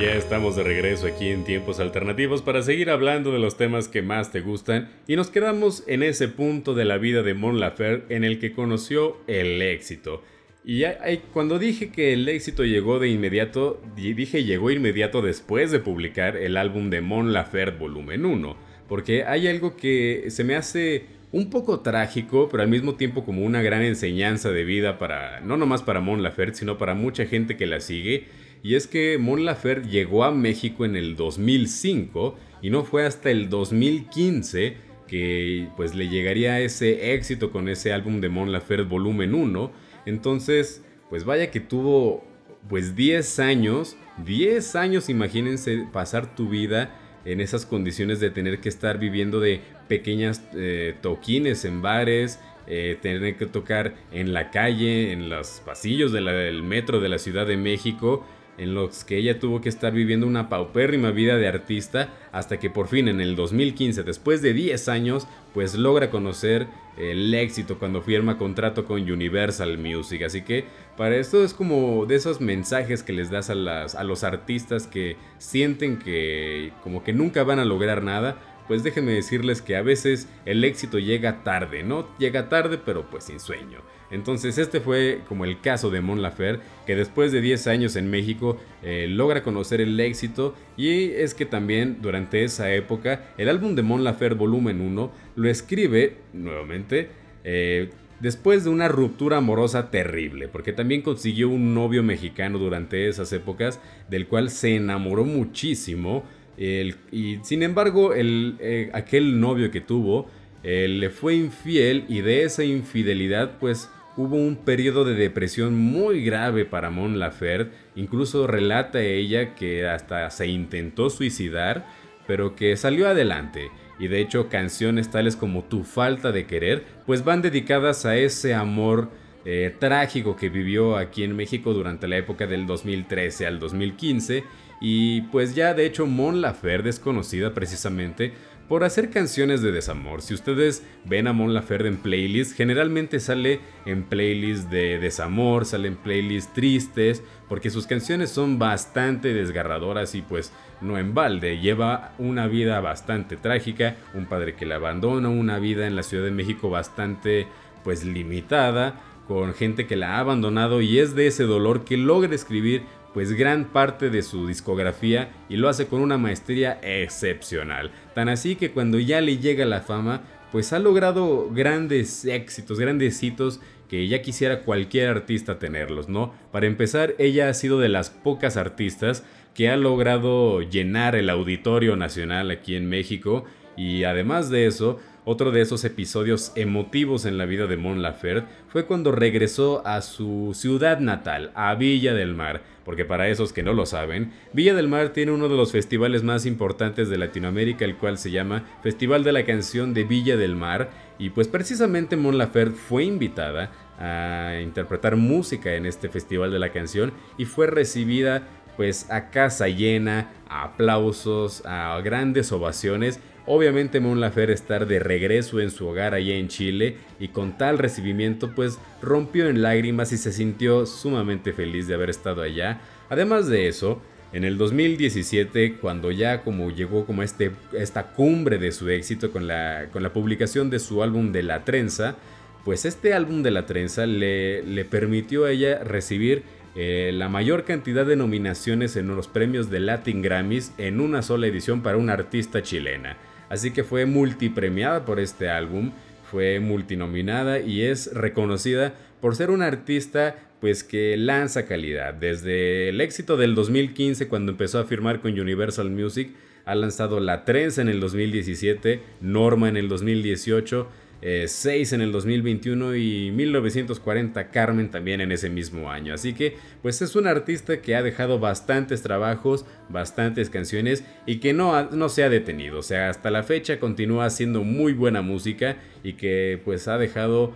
Ya 0.00 0.12
estamos 0.12 0.56
de 0.56 0.62
regreso 0.62 1.06
aquí 1.06 1.28
en 1.28 1.44
Tiempos 1.44 1.80
Alternativos 1.80 2.42
para 2.42 2.62
seguir 2.62 2.90
hablando 2.90 3.32
de 3.32 3.38
los 3.38 3.56
temas 3.56 3.88
que 3.88 4.02
más 4.02 4.30
te 4.30 4.40
gustan 4.40 4.90
y 5.06 5.16
nos 5.16 5.30
quedamos 5.30 5.84
en 5.86 6.02
ese 6.02 6.28
punto 6.28 6.74
de 6.74 6.84
la 6.84 6.98
vida 6.98 7.22
de 7.22 7.32
Mon 7.32 7.60
Laferte 7.60 8.14
en 8.14 8.22
el 8.24 8.38
que 8.38 8.52
conoció 8.52 9.16
el 9.26 9.62
éxito. 9.62 10.22
Y 10.64 10.84
cuando 11.32 11.58
dije 11.58 11.90
que 11.90 12.12
el 12.12 12.28
éxito 12.28 12.64
llegó 12.64 12.98
de 12.98 13.08
inmediato, 13.08 13.80
dije 13.94 14.44
llegó 14.44 14.70
inmediato 14.70 15.22
después 15.22 15.70
de 15.70 15.78
publicar 15.78 16.36
el 16.36 16.58
álbum 16.58 16.90
de 16.90 17.00
Mon 17.00 17.32
Laferte 17.32 17.78
Volumen 17.78 18.26
1, 18.26 18.56
porque 18.88 19.24
hay 19.24 19.48
algo 19.48 19.76
que 19.76 20.26
se 20.28 20.44
me 20.44 20.56
hace 20.56 21.06
un 21.32 21.48
poco 21.48 21.80
trágico, 21.80 22.48
pero 22.50 22.62
al 22.62 22.68
mismo 22.68 22.96
tiempo 22.96 23.24
como 23.24 23.42
una 23.42 23.62
gran 23.62 23.82
enseñanza 23.82 24.50
de 24.50 24.64
vida 24.64 24.98
para, 24.98 25.40
no 25.40 25.56
nomás 25.56 25.82
para 25.82 26.00
Mon 26.00 26.22
Laferte, 26.22 26.58
sino 26.58 26.76
para 26.76 26.94
mucha 26.94 27.26
gente 27.26 27.56
que 27.56 27.66
la 27.66 27.80
sigue, 27.80 28.26
y 28.66 28.74
es 28.74 28.88
que 28.88 29.16
Mon 29.16 29.44
Laferte 29.44 29.88
llegó 29.88 30.24
a 30.24 30.32
México 30.32 30.84
en 30.84 30.96
el 30.96 31.14
2005 31.14 32.36
y 32.62 32.70
no 32.70 32.82
fue 32.82 33.06
hasta 33.06 33.30
el 33.30 33.48
2015 33.48 34.76
que 35.06 35.68
pues 35.76 35.94
le 35.94 36.08
llegaría 36.08 36.58
ese 36.58 37.14
éxito 37.14 37.52
con 37.52 37.68
ese 37.68 37.92
álbum 37.92 38.20
de 38.20 38.28
Mon 38.28 38.50
Laferte 38.50 38.82
volumen 38.82 39.36
1. 39.36 39.70
Entonces, 40.06 40.84
pues 41.08 41.22
vaya 41.22 41.52
que 41.52 41.60
tuvo 41.60 42.24
pues 42.68 42.96
10 42.96 43.38
años, 43.38 43.96
10 44.24 44.74
años 44.74 45.08
imagínense 45.10 45.86
pasar 45.92 46.34
tu 46.34 46.48
vida 46.48 46.92
en 47.24 47.40
esas 47.40 47.66
condiciones 47.66 48.18
de 48.18 48.30
tener 48.30 48.58
que 48.58 48.68
estar 48.68 48.98
viviendo 48.98 49.38
de 49.38 49.60
pequeñas 49.86 50.42
eh, 50.56 50.96
toquines 51.02 51.64
en 51.64 51.82
bares, 51.82 52.40
eh, 52.66 52.98
tener 53.00 53.36
que 53.36 53.46
tocar 53.46 53.94
en 54.10 54.32
la 54.32 54.50
calle, 54.50 55.12
en 55.12 55.28
los 55.28 55.62
pasillos 55.64 56.10
del 56.10 56.64
metro 56.64 56.98
de 56.98 57.08
la 57.08 57.18
Ciudad 57.18 57.46
de 57.46 57.56
México 57.56 58.26
en 58.58 58.74
los 58.74 59.04
que 59.04 59.16
ella 59.18 59.38
tuvo 59.38 59.60
que 59.60 59.68
estar 59.68 59.92
viviendo 59.92 60.26
una 60.26 60.48
paupérrima 60.48 61.10
vida 61.10 61.36
de 61.36 61.48
artista 61.48 62.08
hasta 62.32 62.58
que 62.58 62.70
por 62.70 62.88
fin 62.88 63.08
en 63.08 63.20
el 63.20 63.36
2015, 63.36 64.02
después 64.02 64.42
de 64.42 64.52
10 64.52 64.88
años, 64.88 65.26
pues 65.54 65.74
logra 65.74 66.10
conocer 66.10 66.66
el 66.96 67.32
éxito 67.34 67.78
cuando 67.78 68.02
firma 68.02 68.38
contrato 68.38 68.84
con 68.84 69.00
Universal 69.00 69.78
Music. 69.78 70.22
Así 70.22 70.42
que 70.42 70.64
para 70.96 71.16
esto 71.16 71.44
es 71.44 71.54
como 71.54 72.06
de 72.06 72.16
esos 72.16 72.40
mensajes 72.40 73.02
que 73.02 73.12
les 73.12 73.30
das 73.30 73.50
a, 73.50 73.52
a 73.52 74.04
los 74.04 74.24
artistas 74.24 74.86
que 74.86 75.16
sienten 75.38 75.98
que 75.98 76.72
como 76.82 77.04
que 77.04 77.12
nunca 77.12 77.44
van 77.44 77.58
a 77.58 77.64
lograr 77.64 78.02
nada. 78.02 78.36
Pues 78.68 78.82
déjenme 78.82 79.12
decirles 79.12 79.62
que 79.62 79.76
a 79.76 79.82
veces 79.82 80.28
el 80.44 80.64
éxito 80.64 80.98
llega 80.98 81.42
tarde, 81.44 81.82
¿no? 81.82 82.08
Llega 82.18 82.48
tarde 82.48 82.78
pero 82.84 83.08
pues 83.10 83.24
sin 83.24 83.40
sueño. 83.40 83.80
Entonces 84.10 84.58
este 84.58 84.80
fue 84.80 85.20
como 85.28 85.44
el 85.44 85.60
caso 85.60 85.90
de 85.90 86.00
Mon 86.00 86.22
Laferte, 86.22 86.64
que 86.86 86.94
después 86.94 87.32
de 87.32 87.40
10 87.40 87.66
años 87.66 87.96
en 87.96 88.08
México 88.08 88.56
eh, 88.82 89.06
logra 89.08 89.42
conocer 89.42 89.80
el 89.80 89.98
éxito 89.98 90.54
y 90.76 91.10
es 91.10 91.34
que 91.34 91.46
también 91.46 91.98
durante 92.00 92.44
esa 92.44 92.72
época 92.72 93.32
el 93.36 93.48
álbum 93.48 93.74
de 93.74 93.82
Mon 93.82 94.04
Laferte 94.04 94.38
volumen 94.38 94.80
1 94.80 95.12
lo 95.34 95.48
escribe 95.48 96.18
nuevamente 96.32 97.10
eh, 97.44 97.90
después 98.20 98.64
de 98.64 98.70
una 98.70 98.88
ruptura 98.88 99.38
amorosa 99.38 99.90
terrible, 99.90 100.48
porque 100.48 100.72
también 100.72 101.02
consiguió 101.02 101.48
un 101.48 101.74
novio 101.74 102.02
mexicano 102.02 102.58
durante 102.58 103.08
esas 103.08 103.32
épocas 103.32 103.80
del 104.08 104.26
cual 104.26 104.50
se 104.50 104.76
enamoró 104.76 105.24
muchísimo 105.24 106.24
y 106.58 107.38
sin 107.42 107.62
embargo 107.62 108.14
el, 108.14 108.56
eh, 108.60 108.90
aquel 108.94 109.40
novio 109.40 109.70
que 109.70 109.80
tuvo 109.80 110.28
le 110.62 111.10
fue 111.10 111.36
infiel 111.36 112.06
y 112.08 112.22
de 112.22 112.42
esa 112.42 112.64
infidelidad 112.64 113.58
pues 113.60 113.88
hubo 114.16 114.36
un 114.36 114.56
periodo 114.56 115.04
de 115.04 115.14
depresión 115.14 115.76
muy 115.76 116.24
grave 116.24 116.64
para 116.64 116.90
Mon 116.90 117.18
Laferte, 117.18 117.76
incluso 117.94 118.46
relata 118.46 119.00
ella 119.02 119.54
que 119.54 119.86
hasta 119.86 120.28
se 120.30 120.46
intentó 120.46 121.10
suicidar, 121.10 121.86
pero 122.26 122.56
que 122.56 122.76
salió 122.76 123.08
adelante. 123.08 123.70
Y 123.98 124.08
de 124.08 124.20
hecho 124.20 124.48
canciones 124.48 125.10
tales 125.10 125.36
como 125.36 125.64
Tu 125.64 125.84
falta 125.84 126.32
de 126.32 126.46
querer, 126.46 126.84
pues 127.06 127.24
van 127.24 127.42
dedicadas 127.42 128.04
a 128.06 128.16
ese 128.16 128.54
amor 128.54 129.10
eh, 129.44 129.74
trágico 129.78 130.36
que 130.36 130.48
vivió 130.48 130.96
aquí 130.96 131.22
en 131.22 131.36
México 131.36 131.72
durante 131.72 132.08
la 132.08 132.16
época 132.16 132.46
del 132.46 132.66
2013 132.66 133.46
al 133.46 133.58
2015. 133.58 134.44
Y 134.80 135.22
pues 135.22 135.54
ya 135.54 135.74
de 135.74 135.86
hecho 135.86 136.06
Mon 136.06 136.40
Laferte 136.40 136.88
es 136.88 137.00
conocida 137.00 137.54
precisamente 137.54 138.32
por 138.68 138.82
hacer 138.82 139.10
canciones 139.10 139.62
de 139.62 139.70
desamor. 139.70 140.22
Si 140.22 140.34
ustedes 140.34 140.82
ven 141.04 141.28
a 141.28 141.32
Mon 141.32 141.54
Laferte 141.54 141.88
en 141.88 141.98
playlists, 141.98 142.54
generalmente 142.54 143.20
sale 143.20 143.60
en 143.84 144.02
playlists 144.02 144.68
de 144.70 144.98
desamor, 144.98 145.64
sale 145.64 145.88
en 145.88 145.96
playlists 145.96 146.52
tristes, 146.52 147.22
porque 147.48 147.70
sus 147.70 147.86
canciones 147.86 148.30
son 148.30 148.58
bastante 148.58 149.32
desgarradoras 149.34 150.14
y 150.14 150.22
pues 150.22 150.52
no 150.80 150.98
en 150.98 151.14
balde. 151.14 151.58
Lleva 151.60 152.12
una 152.18 152.48
vida 152.48 152.80
bastante 152.80 153.36
trágica, 153.36 153.96
un 154.14 154.26
padre 154.26 154.54
que 154.56 154.66
la 154.66 154.76
abandona, 154.76 155.28
una 155.28 155.58
vida 155.58 155.86
en 155.86 155.94
la 155.94 156.02
Ciudad 156.02 156.24
de 156.24 156.32
México 156.32 156.68
bastante 156.68 157.46
pues 157.84 158.04
limitada, 158.04 159.00
con 159.28 159.54
gente 159.54 159.86
que 159.86 159.96
la 159.96 160.16
ha 160.16 160.20
abandonado 160.20 160.80
y 160.80 160.98
es 160.98 161.14
de 161.14 161.26
ese 161.26 161.44
dolor 161.44 161.84
que 161.84 161.96
logra 161.96 162.34
escribir 162.34 162.82
pues 163.16 163.32
gran 163.32 163.72
parte 163.72 164.10
de 164.10 164.20
su 164.20 164.46
discografía 164.46 165.30
y 165.48 165.56
lo 165.56 165.70
hace 165.70 165.86
con 165.86 166.02
una 166.02 166.18
maestría 166.18 166.78
excepcional. 166.82 167.90
Tan 168.14 168.28
así 168.28 168.56
que 168.56 168.72
cuando 168.72 168.98
ya 168.98 169.22
le 169.22 169.38
llega 169.38 169.64
la 169.64 169.80
fama, 169.80 170.20
pues 170.52 170.74
ha 170.74 170.78
logrado 170.78 171.48
grandes 171.50 172.26
éxitos, 172.26 172.78
grandes 172.78 173.22
hitos 173.22 173.62
que 173.88 174.06
ya 174.06 174.20
quisiera 174.20 174.60
cualquier 174.64 175.08
artista 175.08 175.58
tenerlos, 175.58 176.10
¿no? 176.10 176.34
Para 176.52 176.66
empezar, 176.66 177.14
ella 177.18 177.48
ha 177.48 177.54
sido 177.54 177.80
de 177.80 177.88
las 177.88 178.10
pocas 178.10 178.58
artistas 178.58 179.24
que 179.54 179.70
ha 179.70 179.78
logrado 179.78 180.60
llenar 180.60 181.16
el 181.16 181.30
auditorio 181.30 181.96
nacional 181.96 182.50
aquí 182.50 182.76
en 182.76 182.86
México 182.86 183.46
y 183.78 184.04
además 184.04 184.50
de 184.50 184.66
eso, 184.66 185.00
otro 185.26 185.50
de 185.50 185.60
esos 185.60 185.84
episodios 185.84 186.52
emotivos 186.54 187.26
en 187.26 187.36
la 187.36 187.46
vida 187.46 187.66
de 187.66 187.76
Mon 187.76 188.00
Laferte 188.00 188.46
fue 188.68 188.86
cuando 188.86 189.10
regresó 189.10 189.84
a 189.84 190.00
su 190.00 190.52
ciudad 190.54 191.00
natal, 191.00 191.50
a 191.56 191.74
Villa 191.74 192.14
del 192.14 192.32
Mar, 192.32 192.62
porque 192.84 193.04
para 193.04 193.28
esos 193.28 193.52
que 193.52 193.64
no 193.64 193.72
lo 193.72 193.86
saben, 193.86 194.32
Villa 194.52 194.72
del 194.72 194.86
Mar 194.86 195.08
tiene 195.08 195.32
uno 195.32 195.48
de 195.48 195.56
los 195.56 195.72
festivales 195.72 196.22
más 196.22 196.46
importantes 196.46 197.08
de 197.08 197.18
Latinoamérica, 197.18 197.84
el 197.84 197.96
cual 197.96 198.18
se 198.18 198.30
llama 198.30 198.66
Festival 198.84 199.24
de 199.24 199.32
la 199.32 199.44
Canción 199.44 199.94
de 199.94 200.04
Villa 200.04 200.36
del 200.36 200.54
Mar, 200.54 200.90
y 201.18 201.30
pues 201.30 201.48
precisamente 201.48 202.16
Mon 202.16 202.38
Laferte 202.38 202.76
fue 202.76 203.02
invitada 203.02 203.72
a 203.98 204.60
interpretar 204.62 205.16
música 205.16 205.74
en 205.74 205.86
este 205.86 206.08
Festival 206.08 206.52
de 206.52 206.60
la 206.60 206.70
Canción 206.70 207.12
y 207.36 207.46
fue 207.46 207.66
recibida 207.66 208.46
pues 208.76 209.10
a 209.10 209.30
casa 209.30 209.68
llena, 209.68 210.30
a 210.48 210.64
aplausos, 210.64 211.64
a 211.64 211.98
grandes 212.02 212.52
ovaciones 212.52 213.18
Obviamente 213.46 214.00
Mon 214.00 214.20
Laferte 214.20 214.52
estar 214.52 214.86
de 214.86 214.98
regreso 214.98 215.60
en 215.60 215.70
su 215.70 215.86
hogar 215.86 216.14
allá 216.14 216.34
en 216.34 216.48
Chile 216.48 216.96
y 217.20 217.28
con 217.28 217.56
tal 217.56 217.78
recibimiento 217.78 218.52
pues 218.54 218.78
rompió 219.00 219.48
en 219.48 219.62
lágrimas 219.62 220.12
y 220.12 220.18
se 220.18 220.32
sintió 220.32 220.84
sumamente 220.84 221.52
feliz 221.52 221.86
de 221.86 221.94
haber 221.94 222.10
estado 222.10 222.42
allá. 222.42 222.80
Además 223.08 223.46
de 223.46 223.68
eso, 223.68 224.02
en 224.32 224.42
el 224.42 224.58
2017 224.58 225.76
cuando 225.80 226.10
ya 226.10 226.42
como 226.42 226.70
llegó 226.70 227.06
como 227.06 227.22
este, 227.22 227.52
esta 227.72 228.08
cumbre 228.08 228.58
de 228.58 228.72
su 228.72 228.88
éxito 228.88 229.30
con 229.30 229.46
la, 229.46 229.86
con 229.92 230.02
la 230.02 230.12
publicación 230.12 230.68
de 230.68 230.80
su 230.80 231.04
álbum 231.04 231.30
de 231.30 231.44
la 231.44 231.64
trenza, 231.64 232.16
pues 232.64 232.84
este 232.84 233.14
álbum 233.14 233.44
de 233.44 233.52
la 233.52 233.64
trenza 233.64 234.06
le, 234.06 234.64
le 234.64 234.84
permitió 234.84 235.44
a 235.44 235.52
ella 235.52 235.84
recibir 235.84 236.42
eh, 236.74 237.10
la 237.14 237.28
mayor 237.30 237.64
cantidad 237.64 238.04
de 238.04 238.16
nominaciones 238.16 238.96
en 238.96 239.06
los 239.06 239.28
premios 239.28 239.70
de 239.70 239.80
Latin 239.80 240.20
Grammys 240.20 240.74
en 240.76 241.00
una 241.00 241.22
sola 241.22 241.46
edición 241.46 241.82
para 241.82 241.96
una 241.96 242.12
artista 242.12 242.62
chilena. 242.62 243.16
Así 243.48 243.70
que 243.70 243.84
fue 243.84 244.06
multipremiada 244.06 245.04
por 245.04 245.20
este 245.20 245.48
álbum, 245.48 245.92
fue 246.30 246.60
multinominada 246.60 247.60
y 247.60 247.82
es 247.82 248.12
reconocida 248.12 248.94
por 249.20 249.36
ser 249.36 249.50
una 249.50 249.66
artista 249.66 250.36
pues 250.60 250.82
que 250.82 251.16
lanza 251.16 251.66
calidad. 251.66 252.14
Desde 252.14 252.88
el 252.88 253.00
éxito 253.00 253.36
del 253.36 253.54
2015 253.54 254.28
cuando 254.28 254.52
empezó 254.52 254.78
a 254.78 254.84
firmar 254.84 255.20
con 255.20 255.38
Universal 255.38 255.90
Music, 255.90 256.30
ha 256.64 256.74
lanzado 256.74 257.20
La 257.20 257.44
Trenza 257.44 257.82
en 257.82 257.88
el 257.88 258.00
2017, 258.00 259.00
Norma 259.20 259.68
en 259.68 259.76
el 259.76 259.88
2018, 259.88 260.88
6 261.22 261.92
eh, 261.92 261.94
en 261.94 262.00
el 262.00 262.12
2021 262.12 262.96
y 262.96 263.30
1940 263.30 264.50
Carmen 264.50 264.90
también 264.90 265.20
en 265.20 265.32
ese 265.32 265.48
mismo 265.48 265.90
año. 265.90 266.14
Así 266.14 266.34
que 266.34 266.56
pues 266.82 267.00
es 267.02 267.16
un 267.16 267.26
artista 267.26 267.80
que 267.80 267.96
ha 267.96 268.02
dejado 268.02 268.38
bastantes 268.38 269.02
trabajos, 269.02 269.64
bastantes 269.88 270.50
canciones 270.50 271.04
y 271.26 271.38
que 271.38 271.52
no, 271.52 271.90
no 271.90 272.08
se 272.08 272.24
ha 272.24 272.28
detenido. 272.28 272.78
O 272.78 272.82
sea, 272.82 273.08
hasta 273.08 273.30
la 273.30 273.42
fecha 273.42 273.80
continúa 273.80 274.26
haciendo 274.26 274.62
muy 274.62 274.92
buena 274.92 275.22
música 275.22 275.76
y 276.02 276.14
que 276.14 276.60
pues 276.64 276.88
ha 276.88 276.98
dejado 276.98 277.54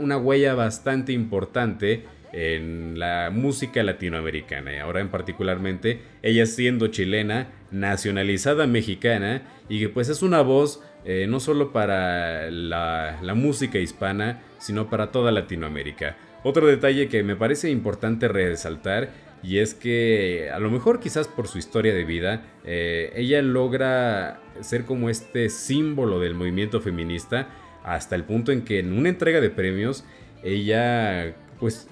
una 0.00 0.18
huella 0.18 0.54
bastante 0.54 1.12
importante 1.12 2.04
en 2.34 2.98
la 2.98 3.30
música 3.32 3.84
latinoamericana 3.84 4.74
y 4.74 4.78
ahora 4.78 5.00
en 5.00 5.08
particularmente 5.08 6.00
ella 6.20 6.46
siendo 6.46 6.88
chilena, 6.88 7.52
nacionalizada 7.70 8.66
mexicana 8.66 9.42
y 9.68 9.78
que 9.78 9.88
pues 9.88 10.08
es 10.08 10.20
una 10.20 10.42
voz 10.42 10.82
eh, 11.04 11.26
no 11.28 11.38
solo 11.38 11.70
para 11.70 12.50
la, 12.50 13.18
música 13.34 13.78
hispana, 13.78 14.42
sino 14.58 14.88
para 14.88 15.12
toda 15.12 15.32
Latinoamérica. 15.32 16.16
Otro 16.42 16.66
detalle 16.66 17.08
que 17.08 17.22
me 17.22 17.36
parece 17.36 17.70
importante 17.70 18.28
resaltar 18.28 19.10
y 19.42 19.58
es 19.58 19.74
que 19.74 20.50
a 20.52 20.58
lo 20.58 20.70
mejor 20.70 21.00
quizás 21.00 21.28
por 21.28 21.48
su 21.48 21.58
historia 21.58 21.94
de 21.94 22.04
vida, 22.04 22.42
eh, 22.64 23.12
ella 23.16 23.42
logra 23.42 24.40
ser 24.60 24.84
como 24.84 25.10
este 25.10 25.50
símbolo 25.50 26.20
del 26.20 26.34
movimiento 26.34 26.80
feminista 26.80 27.48
hasta 27.82 28.16
el 28.16 28.24
punto 28.24 28.52
en 28.52 28.62
que 28.62 28.78
en 28.78 28.92
una 28.92 29.10
entrega 29.10 29.40
de 29.40 29.50
premios 29.50 30.04
ella 30.42 31.36
pues 31.60 31.88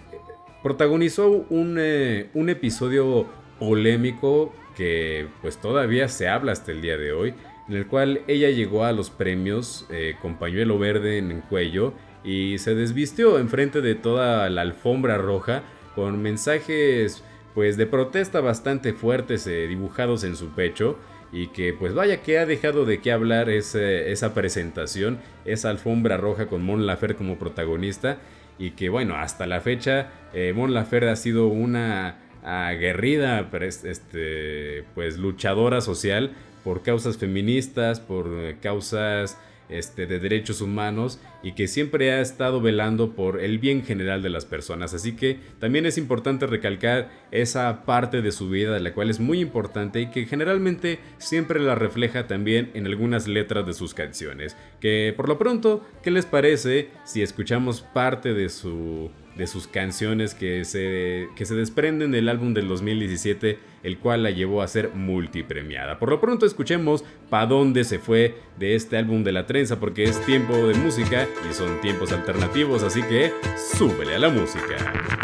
protagonizó 0.62 1.47
un, 1.50 1.76
eh, 1.78 2.31
un 2.33 2.49
episodio 2.49 3.26
polémico 3.59 4.54
que 4.75 5.28
pues 5.42 5.59
todavía 5.59 6.09
se 6.09 6.28
habla 6.28 6.52
hasta 6.52 6.73
el 6.73 6.81
día 6.81 6.97
de 6.97 7.12
hoy 7.12 7.35
en 7.73 7.79
el 7.79 7.87
cual 7.87 8.21
ella 8.29 8.50
llegó 8.50 8.85
a 8.85 8.93
los 8.93 9.09
premios 9.09 9.87
eh, 9.91 10.17
con 10.21 10.37
pañuelo 10.37 10.79
verde 10.79 11.17
en 11.17 11.33
el 11.33 11.41
cuello 11.41 11.95
y 12.23 12.59
se 12.59 12.75
desvistió 12.75 13.38
enfrente 13.38 13.81
de 13.81 13.95
toda 13.95 14.50
la 14.50 14.61
alfombra 14.61 15.17
roja 15.17 15.62
con 15.95 16.21
mensajes 16.21 17.25
pues 17.55 17.79
de 17.79 17.87
protesta 17.87 18.43
bastante 18.43 18.93
fuertes 18.93 19.47
eh, 19.47 19.67
dibujados 19.69 20.23
en 20.23 20.37
su 20.37 20.50
pecho 20.50 20.99
y 21.33 21.47
que 21.47 21.73
pues 21.73 21.95
vaya 21.95 22.21
que 22.21 22.38
ha 22.38 22.45
dejado 22.45 22.85
de 22.85 23.00
qué 23.00 23.11
hablar 23.11 23.49
esa 23.49 24.35
presentación, 24.35 25.19
esa 25.47 25.71
alfombra 25.71 26.19
roja 26.19 26.49
con 26.49 26.62
Mon 26.62 26.85
Laferte 26.85 27.17
como 27.17 27.38
protagonista 27.38 28.19
y 28.59 28.73
que 28.73 28.91
bueno, 28.91 29.17
hasta 29.17 29.47
la 29.47 29.62
fecha 29.62 30.11
eh, 30.35 30.52
Mon 30.55 30.75
Laferte 30.75 31.09
ha 31.09 31.17
sido 31.17 31.47
una 31.47 32.19
aguerrida 32.45 33.49
este, 33.85 34.85
pues 34.95 35.17
luchadora 35.17 35.81
social 35.81 36.33
por 36.64 36.83
causas 36.83 37.16
feministas, 37.16 38.00
por 38.00 38.28
eh, 38.31 38.57
causas 38.61 39.38
este, 39.69 40.07
de 40.07 40.19
derechos 40.19 40.61
humanos 40.61 41.19
y 41.42 41.52
que 41.52 41.66
siempre 41.66 42.12
ha 42.12 42.21
estado 42.21 42.61
velando 42.61 43.12
por 43.12 43.40
el 43.40 43.59
bien 43.59 43.85
general 43.85 44.21
de 44.23 44.28
las 44.28 44.45
personas. 44.45 44.92
Así 44.92 45.16
que 45.16 45.38
también 45.61 45.87
es 45.87 45.97
importante 45.97 46.47
recalcar 46.47 47.11
esa 47.31 47.85
parte 47.87 48.21
de 48.21 48.33
su 48.33 48.50
vida, 48.50 48.78
la 48.81 48.92
cual 48.92 49.09
es 49.09 49.19
muy 49.19 49.40
importante 49.40 50.00
y 50.02 50.11
que 50.11 50.26
generalmente 50.26 50.99
siempre 51.16 51.59
la 51.59 51.75
refleja 51.75 52.26
también 52.26 52.71
en 52.75 52.87
algunas 52.87 53.26
letras 53.26 53.64
de 53.64 53.73
sus 53.73 53.95
canciones. 53.95 54.57
Que 54.78 55.14
por 55.16 55.28
lo 55.28 55.38
pronto, 55.38 55.87
¿qué 56.02 56.11
les 56.11 56.26
parece 56.26 56.90
si 57.04 57.23
escuchamos 57.23 57.81
parte 57.81 58.35
de 58.35 58.50
su 58.50 59.11
de 59.37 59.47
sus 59.47 59.67
canciones 59.67 60.35
que 60.35 60.65
se, 60.65 61.29
que 61.37 61.45
se 61.45 61.55
desprenden 61.55 62.11
del 62.11 62.29
álbum 62.29 62.55
del 62.55 62.69
2017, 62.69 63.59
el 63.83 63.99
cual 63.99 64.23
la 64.23 64.31
llevó 64.31 64.62
a 64.62 64.69
ser 64.69 64.91
multipremiada. 64.95 65.99
Por 65.99 66.11
lo 66.11 66.21
pronto 66.21 66.47
escuchemos 66.47 67.05
Pa' 67.31 67.47
dónde 67.47 67.85
se 67.85 67.99
fue 67.99 68.35
de 68.59 68.75
este 68.75 68.97
álbum 68.97 69.25
de 69.25 69.33
la 69.33 69.47
trenza, 69.47 69.81
porque 69.81 70.05
es 70.05 70.21
tiempo 70.27 70.55
de 70.55 70.75
música 70.75 71.27
y 71.51 71.55
son 71.55 71.81
tiempos 71.81 72.12
alternativos, 72.12 72.83
así 72.83 73.03
que 73.03 73.33
súbele 73.57 74.17
a 74.17 74.19
la 74.19 74.29
música. 74.29 75.22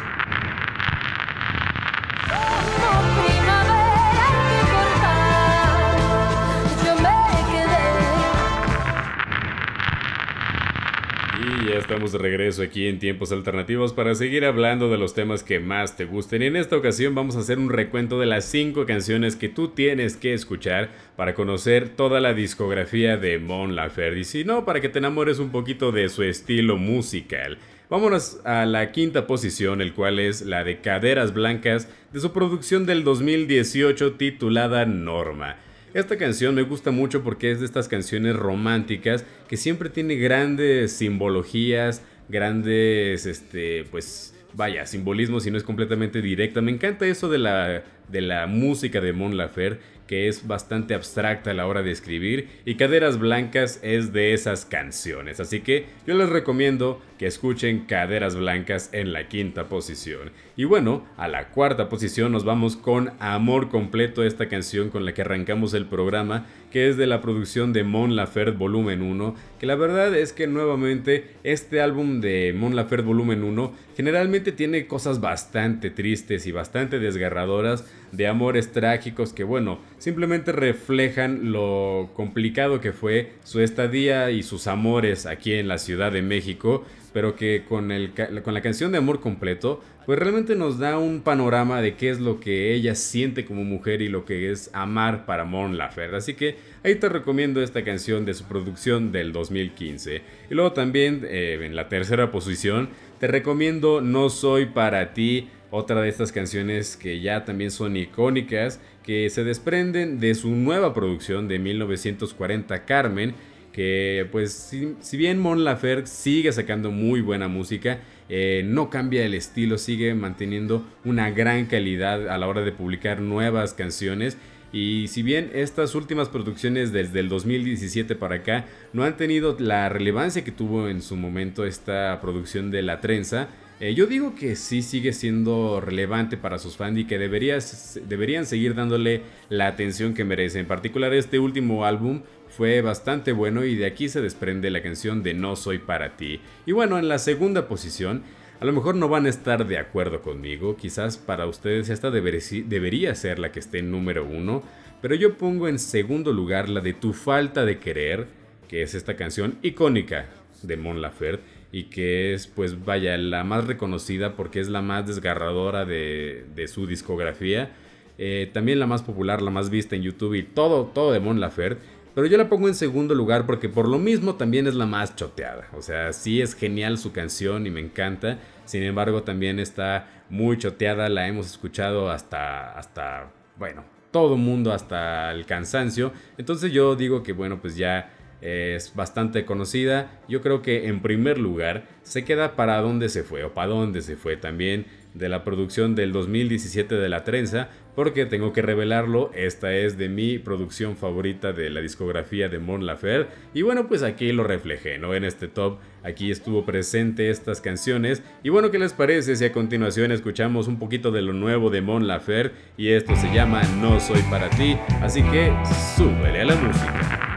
Estamos 11.78 12.12
de 12.12 12.18
regreso 12.18 12.62
aquí 12.62 12.88
en 12.88 12.98
Tiempos 12.98 13.32
Alternativos 13.32 13.92
para 13.92 14.14
seguir 14.14 14.44
hablando 14.44 14.90
de 14.90 14.98
los 14.98 15.14
temas 15.14 15.42
que 15.42 15.60
más 15.60 15.96
te 15.96 16.04
gusten. 16.04 16.42
Y 16.42 16.46
en 16.46 16.56
esta 16.56 16.76
ocasión 16.76 17.14
vamos 17.14 17.36
a 17.36 17.40
hacer 17.40 17.58
un 17.58 17.70
recuento 17.70 18.18
de 18.18 18.26
las 18.26 18.44
5 18.46 18.84
canciones 18.84 19.36
que 19.36 19.48
tú 19.48 19.68
tienes 19.68 20.16
que 20.16 20.34
escuchar 20.34 20.90
para 21.16 21.34
conocer 21.34 21.88
toda 21.88 22.20
la 22.20 22.34
discografía 22.34 23.16
de 23.16 23.38
Mon 23.38 23.76
Laferte. 23.76 24.20
Y 24.20 24.24
si 24.24 24.44
no, 24.44 24.64
para 24.64 24.80
que 24.80 24.88
te 24.88 24.98
enamores 24.98 25.38
un 25.38 25.50
poquito 25.50 25.92
de 25.92 26.08
su 26.08 26.22
estilo 26.22 26.76
musical. 26.76 27.58
Vámonos 27.88 28.40
a 28.44 28.66
la 28.66 28.92
quinta 28.92 29.26
posición, 29.26 29.80
el 29.80 29.94
cual 29.94 30.18
es 30.18 30.42
la 30.42 30.64
de 30.64 30.80
Caderas 30.80 31.32
Blancas 31.32 31.88
de 32.12 32.20
su 32.20 32.32
producción 32.32 32.86
del 32.86 33.04
2018 33.04 34.12
titulada 34.14 34.84
Norma. 34.84 35.56
Esta 35.94 36.18
canción 36.18 36.54
me 36.54 36.62
gusta 36.62 36.90
mucho 36.90 37.22
porque 37.22 37.50
es 37.50 37.60
de 37.60 37.66
estas 37.66 37.88
canciones 37.88 38.36
románticas 38.36 39.24
que 39.48 39.56
siempre 39.56 39.88
tiene 39.88 40.16
grandes 40.16 40.92
simbologías, 40.92 42.02
grandes, 42.28 43.24
este, 43.24 43.84
pues, 43.90 44.34
vaya, 44.54 44.84
simbolismo 44.86 45.40
si 45.40 45.50
no 45.50 45.56
es 45.56 45.64
completamente 45.64 46.20
directa. 46.20 46.60
Me 46.60 46.72
encanta 46.72 47.06
eso 47.06 47.28
de 47.28 47.38
la, 47.38 47.84
de 48.08 48.20
la 48.20 48.46
música 48.46 49.00
de 49.00 49.12
Mon 49.14 49.36
Laferte 49.36 49.80
que 50.08 50.26
es 50.26 50.48
bastante 50.48 50.94
abstracta 50.94 51.52
a 51.52 51.54
la 51.54 51.66
hora 51.66 51.82
de 51.82 51.92
escribir 51.92 52.48
y 52.64 52.74
Caderas 52.74 53.18
Blancas 53.18 53.78
es 53.82 54.12
de 54.12 54.32
esas 54.32 54.64
canciones. 54.64 55.38
Así 55.38 55.60
que 55.60 55.86
yo 56.06 56.14
les 56.14 56.28
recomiendo 56.28 57.00
que 57.18 57.26
escuchen 57.26 57.84
Caderas 57.86 58.36
Blancas 58.36 58.90
en 58.92 59.12
la 59.12 59.28
quinta 59.28 59.68
posición. 59.68 60.30
Y 60.56 60.64
bueno, 60.64 61.04
a 61.16 61.28
la 61.28 61.50
cuarta 61.50 61.88
posición 61.88 62.32
nos 62.32 62.44
vamos 62.44 62.76
con 62.76 63.12
Amor 63.18 63.68
Completo, 63.68 64.24
esta 64.24 64.48
canción 64.48 64.88
con 64.90 65.04
la 65.04 65.12
que 65.12 65.22
arrancamos 65.22 65.74
el 65.74 65.86
programa, 65.86 66.46
que 66.70 66.88
es 66.88 66.96
de 66.96 67.06
la 67.06 67.20
producción 67.20 67.72
de 67.72 67.84
Mon 67.84 68.16
Laferte 68.16 68.56
Volumen 68.56 69.02
1, 69.02 69.34
que 69.58 69.66
la 69.66 69.74
verdad 69.74 70.14
es 70.16 70.32
que 70.32 70.46
nuevamente 70.46 71.34
este 71.44 71.80
álbum 71.80 72.20
de 72.20 72.54
Mon 72.56 72.76
Laferte 72.76 73.06
Volumen 73.06 73.44
1 73.44 73.72
generalmente 73.96 74.52
tiene 74.52 74.86
cosas 74.86 75.20
bastante 75.20 75.90
tristes 75.90 76.46
y 76.46 76.52
bastante 76.52 76.98
desgarradoras 76.98 77.84
de 78.12 78.26
amores 78.26 78.72
trágicos 78.72 79.32
que 79.32 79.44
bueno, 79.44 79.78
simplemente 79.98 80.52
reflejan 80.52 81.52
lo 81.52 82.10
complicado 82.14 82.80
que 82.80 82.92
fue 82.92 83.32
su 83.44 83.60
estadía 83.60 84.30
y 84.30 84.42
sus 84.42 84.66
amores 84.66 85.26
aquí 85.26 85.54
en 85.54 85.68
la 85.68 85.78
Ciudad 85.78 86.12
de 86.12 86.22
México, 86.22 86.84
pero 87.12 87.36
que 87.36 87.64
con, 87.68 87.90
el, 87.90 88.12
con 88.42 88.54
la 88.54 88.60
canción 88.60 88.92
de 88.92 88.98
Amor 88.98 89.20
Completo, 89.20 89.82
pues 90.08 90.18
realmente 90.18 90.56
nos 90.56 90.78
da 90.78 90.98
un 90.98 91.20
panorama 91.20 91.82
de 91.82 91.94
qué 91.94 92.08
es 92.08 92.18
lo 92.18 92.40
que 92.40 92.72
ella 92.72 92.94
siente 92.94 93.44
como 93.44 93.62
mujer 93.62 94.00
y 94.00 94.08
lo 94.08 94.24
que 94.24 94.50
es 94.50 94.70
amar 94.72 95.26
para 95.26 95.44
Mon 95.44 95.76
Laferte. 95.76 96.16
Así 96.16 96.32
que 96.32 96.56
ahí 96.82 96.94
te 96.94 97.10
recomiendo 97.10 97.62
esta 97.62 97.84
canción 97.84 98.24
de 98.24 98.32
su 98.32 98.44
producción 98.44 99.12
del 99.12 99.32
2015. 99.32 100.22
Y 100.50 100.54
luego 100.54 100.72
también 100.72 101.26
eh, 101.28 101.58
en 101.62 101.76
la 101.76 101.90
tercera 101.90 102.30
posición 102.30 102.88
te 103.20 103.26
recomiendo 103.26 104.00
No 104.00 104.30
Soy 104.30 104.66
para 104.66 105.12
ti 105.12 105.48
otra 105.70 106.00
de 106.00 106.08
estas 106.08 106.32
canciones 106.32 106.96
que 106.96 107.20
ya 107.20 107.44
también 107.44 107.70
son 107.70 107.96
icónicas, 107.96 108.80
que 109.02 109.28
se 109.30 109.44
desprenden 109.44 110.20
de 110.20 110.34
su 110.34 110.50
nueva 110.50 110.94
producción 110.94 111.48
de 111.48 111.58
1940 111.58 112.84
Carmen, 112.84 113.34
que 113.72 114.26
pues 114.32 114.52
si, 115.00 115.16
bien 115.16 115.38
Mon 115.38 115.64
Laferte 115.64 116.08
sigue 116.08 116.52
sacando 116.52 116.90
muy 116.90 117.20
buena 117.20 117.48
música, 117.48 118.00
eh, 118.28 118.62
no 118.64 118.90
cambia 118.90 119.24
el 119.24 119.34
estilo, 119.34 119.78
sigue 119.78 120.14
manteniendo 120.14 120.84
una 121.04 121.30
gran 121.30 121.66
calidad 121.66 122.28
a 122.28 122.38
la 122.38 122.48
hora 122.48 122.62
de 122.62 122.72
publicar 122.72 123.20
nuevas 123.20 123.74
canciones. 123.74 124.36
Y 124.72 125.06
si 125.08 125.22
bien 125.22 125.50
estas 125.54 125.94
últimas 125.94 126.28
producciones 126.28 126.92
desde 126.92 127.20
el 127.20 127.28
2017 127.28 128.16
para 128.16 128.36
acá 128.36 128.66
no 128.92 129.04
han 129.04 129.16
tenido 129.16 129.56
la 129.58 129.88
relevancia 129.88 130.44
que 130.44 130.52
tuvo 130.52 130.88
en 130.88 131.00
su 131.00 131.16
momento 131.16 131.64
esta 131.64 132.18
producción 132.20 132.70
de 132.70 132.82
La 132.82 133.00
Trenza, 133.00 133.48
eh, 133.80 133.94
yo 133.94 134.06
digo 134.06 134.34
que 134.34 134.56
sí 134.56 134.82
sigue 134.82 135.12
siendo 135.12 135.80
relevante 135.80 136.36
para 136.36 136.58
sus 136.58 136.76
fans 136.76 136.98
y 136.98 137.04
que 137.04 137.18
deberías, 137.18 138.00
deberían 138.08 138.44
seguir 138.44 138.74
dándole 138.74 139.22
la 139.50 139.68
atención 139.68 140.14
que 140.14 140.24
merece. 140.24 140.58
En 140.58 140.66
particular 140.66 141.14
este 141.14 141.38
último 141.38 141.84
álbum 141.84 142.22
fue 142.48 142.80
bastante 142.80 143.30
bueno 143.32 143.64
y 143.64 143.76
de 143.76 143.86
aquí 143.86 144.08
se 144.08 144.20
desprende 144.20 144.70
la 144.70 144.82
canción 144.82 145.22
de 145.22 145.34
No 145.34 145.54
Soy 145.54 145.78
para 145.78 146.16
ti. 146.16 146.40
Y 146.66 146.72
bueno, 146.72 146.98
en 146.98 147.06
la 147.06 147.18
segunda 147.18 147.68
posición, 147.68 148.24
a 148.58 148.64
lo 148.64 148.72
mejor 148.72 148.96
no 148.96 149.08
van 149.08 149.26
a 149.26 149.28
estar 149.28 149.64
de 149.66 149.78
acuerdo 149.78 150.22
conmigo, 150.22 150.76
quizás 150.76 151.16
para 151.16 151.46
ustedes 151.46 151.88
esta 151.88 152.10
debería 152.10 153.14
ser 153.14 153.38
la 153.38 153.52
que 153.52 153.60
esté 153.60 153.78
en 153.78 153.92
número 153.92 154.24
uno, 154.24 154.64
pero 155.00 155.14
yo 155.14 155.36
pongo 155.36 155.68
en 155.68 155.78
segundo 155.78 156.32
lugar 156.32 156.68
la 156.68 156.80
de 156.80 156.94
Tu 156.94 157.12
falta 157.12 157.64
de 157.64 157.78
querer, 157.78 158.26
que 158.66 158.82
es 158.82 158.94
esta 158.94 159.14
canción 159.14 159.58
icónica 159.62 160.26
de 160.62 160.76
Mon 160.76 161.00
Laferte 161.00 161.57
y 161.70 161.84
que 161.84 162.34
es 162.34 162.46
pues 162.46 162.84
vaya 162.84 163.16
la 163.18 163.44
más 163.44 163.66
reconocida 163.66 164.36
porque 164.36 164.60
es 164.60 164.68
la 164.68 164.82
más 164.82 165.06
desgarradora 165.06 165.84
de, 165.84 166.66
su 166.68 166.86
discografía. 166.86 167.70
Eh, 168.16 168.50
también 168.52 168.80
la 168.80 168.86
más 168.86 169.02
popular, 169.02 169.42
la 169.42 169.50
más 169.50 169.70
vista 169.70 169.94
en 169.94 170.02
YouTube 170.02 170.34
y 170.34 170.42
todo, 170.42 170.86
todo 170.86 171.12
de 171.12 171.20
Mon 171.20 171.40
Laferte. 171.40 171.82
Pero 172.14 172.26
yo 172.26 172.36
la 172.36 172.48
pongo 172.48 172.66
en 172.66 172.74
segundo 172.74 173.14
lugar 173.14 173.46
porque 173.46 173.68
por 173.68 173.88
lo 173.88 173.98
mismo 173.98 174.34
también 174.34 174.66
es 174.66 174.74
la 174.74 174.86
más 174.86 175.14
choteada. 175.14 175.68
O 175.74 175.82
sea, 175.82 176.12
sí 176.12 176.40
es 176.42 176.54
genial 176.54 176.98
su 176.98 177.12
canción 177.12 177.64
y 177.66 177.70
me 177.70 177.80
encanta. 177.80 178.38
Sin 178.64 178.82
embargo, 178.82 179.22
también 179.22 179.60
está 179.60 180.24
muy 180.28 180.58
choteada. 180.58 181.08
La 181.08 181.28
hemos 181.28 181.46
escuchado 181.46 182.10
hasta, 182.10 182.76
hasta, 182.76 183.30
bueno, 183.56 183.84
todo 184.10 184.36
mundo 184.36 184.72
hasta 184.72 185.30
el 185.30 185.46
cansancio. 185.46 186.12
Entonces 186.38 186.72
yo 186.72 186.96
digo 186.96 187.22
que 187.22 187.32
bueno, 187.32 187.60
pues 187.60 187.76
ya 187.76 188.17
es 188.40 188.94
bastante 188.94 189.44
conocida. 189.44 190.20
Yo 190.28 190.40
creo 190.40 190.62
que 190.62 190.88
en 190.88 191.00
primer 191.00 191.38
lugar 191.38 191.88
se 192.02 192.24
queda 192.24 192.56
para 192.56 192.80
dónde 192.80 193.08
se 193.08 193.22
fue 193.22 193.44
o 193.44 193.54
para 193.54 193.68
dónde 193.68 194.02
se 194.02 194.16
fue 194.16 194.36
también 194.36 194.86
de 195.14 195.28
la 195.28 195.44
producción 195.44 195.94
del 195.94 196.12
2017 196.12 196.94
de 196.94 197.08
La 197.08 197.24
Trenza, 197.24 197.68
porque 197.94 198.26
tengo 198.26 198.52
que 198.52 198.62
revelarlo, 198.62 199.32
esta 199.34 199.74
es 199.74 199.98
de 199.98 200.08
mi 200.08 200.38
producción 200.38 200.96
favorita 200.96 201.52
de 201.52 201.70
la 201.70 201.80
discografía 201.80 202.48
de 202.48 202.60
Mon 202.60 202.86
Laferte 202.86 203.34
y 203.54 203.62
bueno, 203.62 203.88
pues 203.88 204.02
aquí 204.02 204.30
lo 204.30 204.44
reflejé, 204.44 204.98
¿no? 204.98 205.14
En 205.14 205.24
este 205.24 205.48
top, 205.48 205.78
aquí 206.04 206.30
estuvo 206.30 206.64
presente 206.64 207.30
estas 207.30 207.60
canciones 207.60 208.22
y 208.44 208.50
bueno, 208.50 208.70
¿qué 208.70 208.78
les 208.78 208.92
parece 208.92 209.34
si 209.34 209.44
a 209.44 209.52
continuación 209.52 210.12
escuchamos 210.12 210.68
un 210.68 210.78
poquito 210.78 211.10
de 211.10 211.22
lo 211.22 211.32
nuevo 211.32 211.70
de 211.70 211.80
Mon 211.80 212.06
Laferte 212.06 212.54
y 212.76 212.90
esto 212.90 213.16
se 213.16 213.34
llama 213.34 213.62
No 213.80 213.98
Soy 213.98 214.22
Para 214.30 214.48
Ti, 214.50 214.76
así 215.00 215.22
que 215.24 215.52
súbele 215.96 216.42
a 216.42 216.44
la 216.44 216.54
música. 216.54 217.27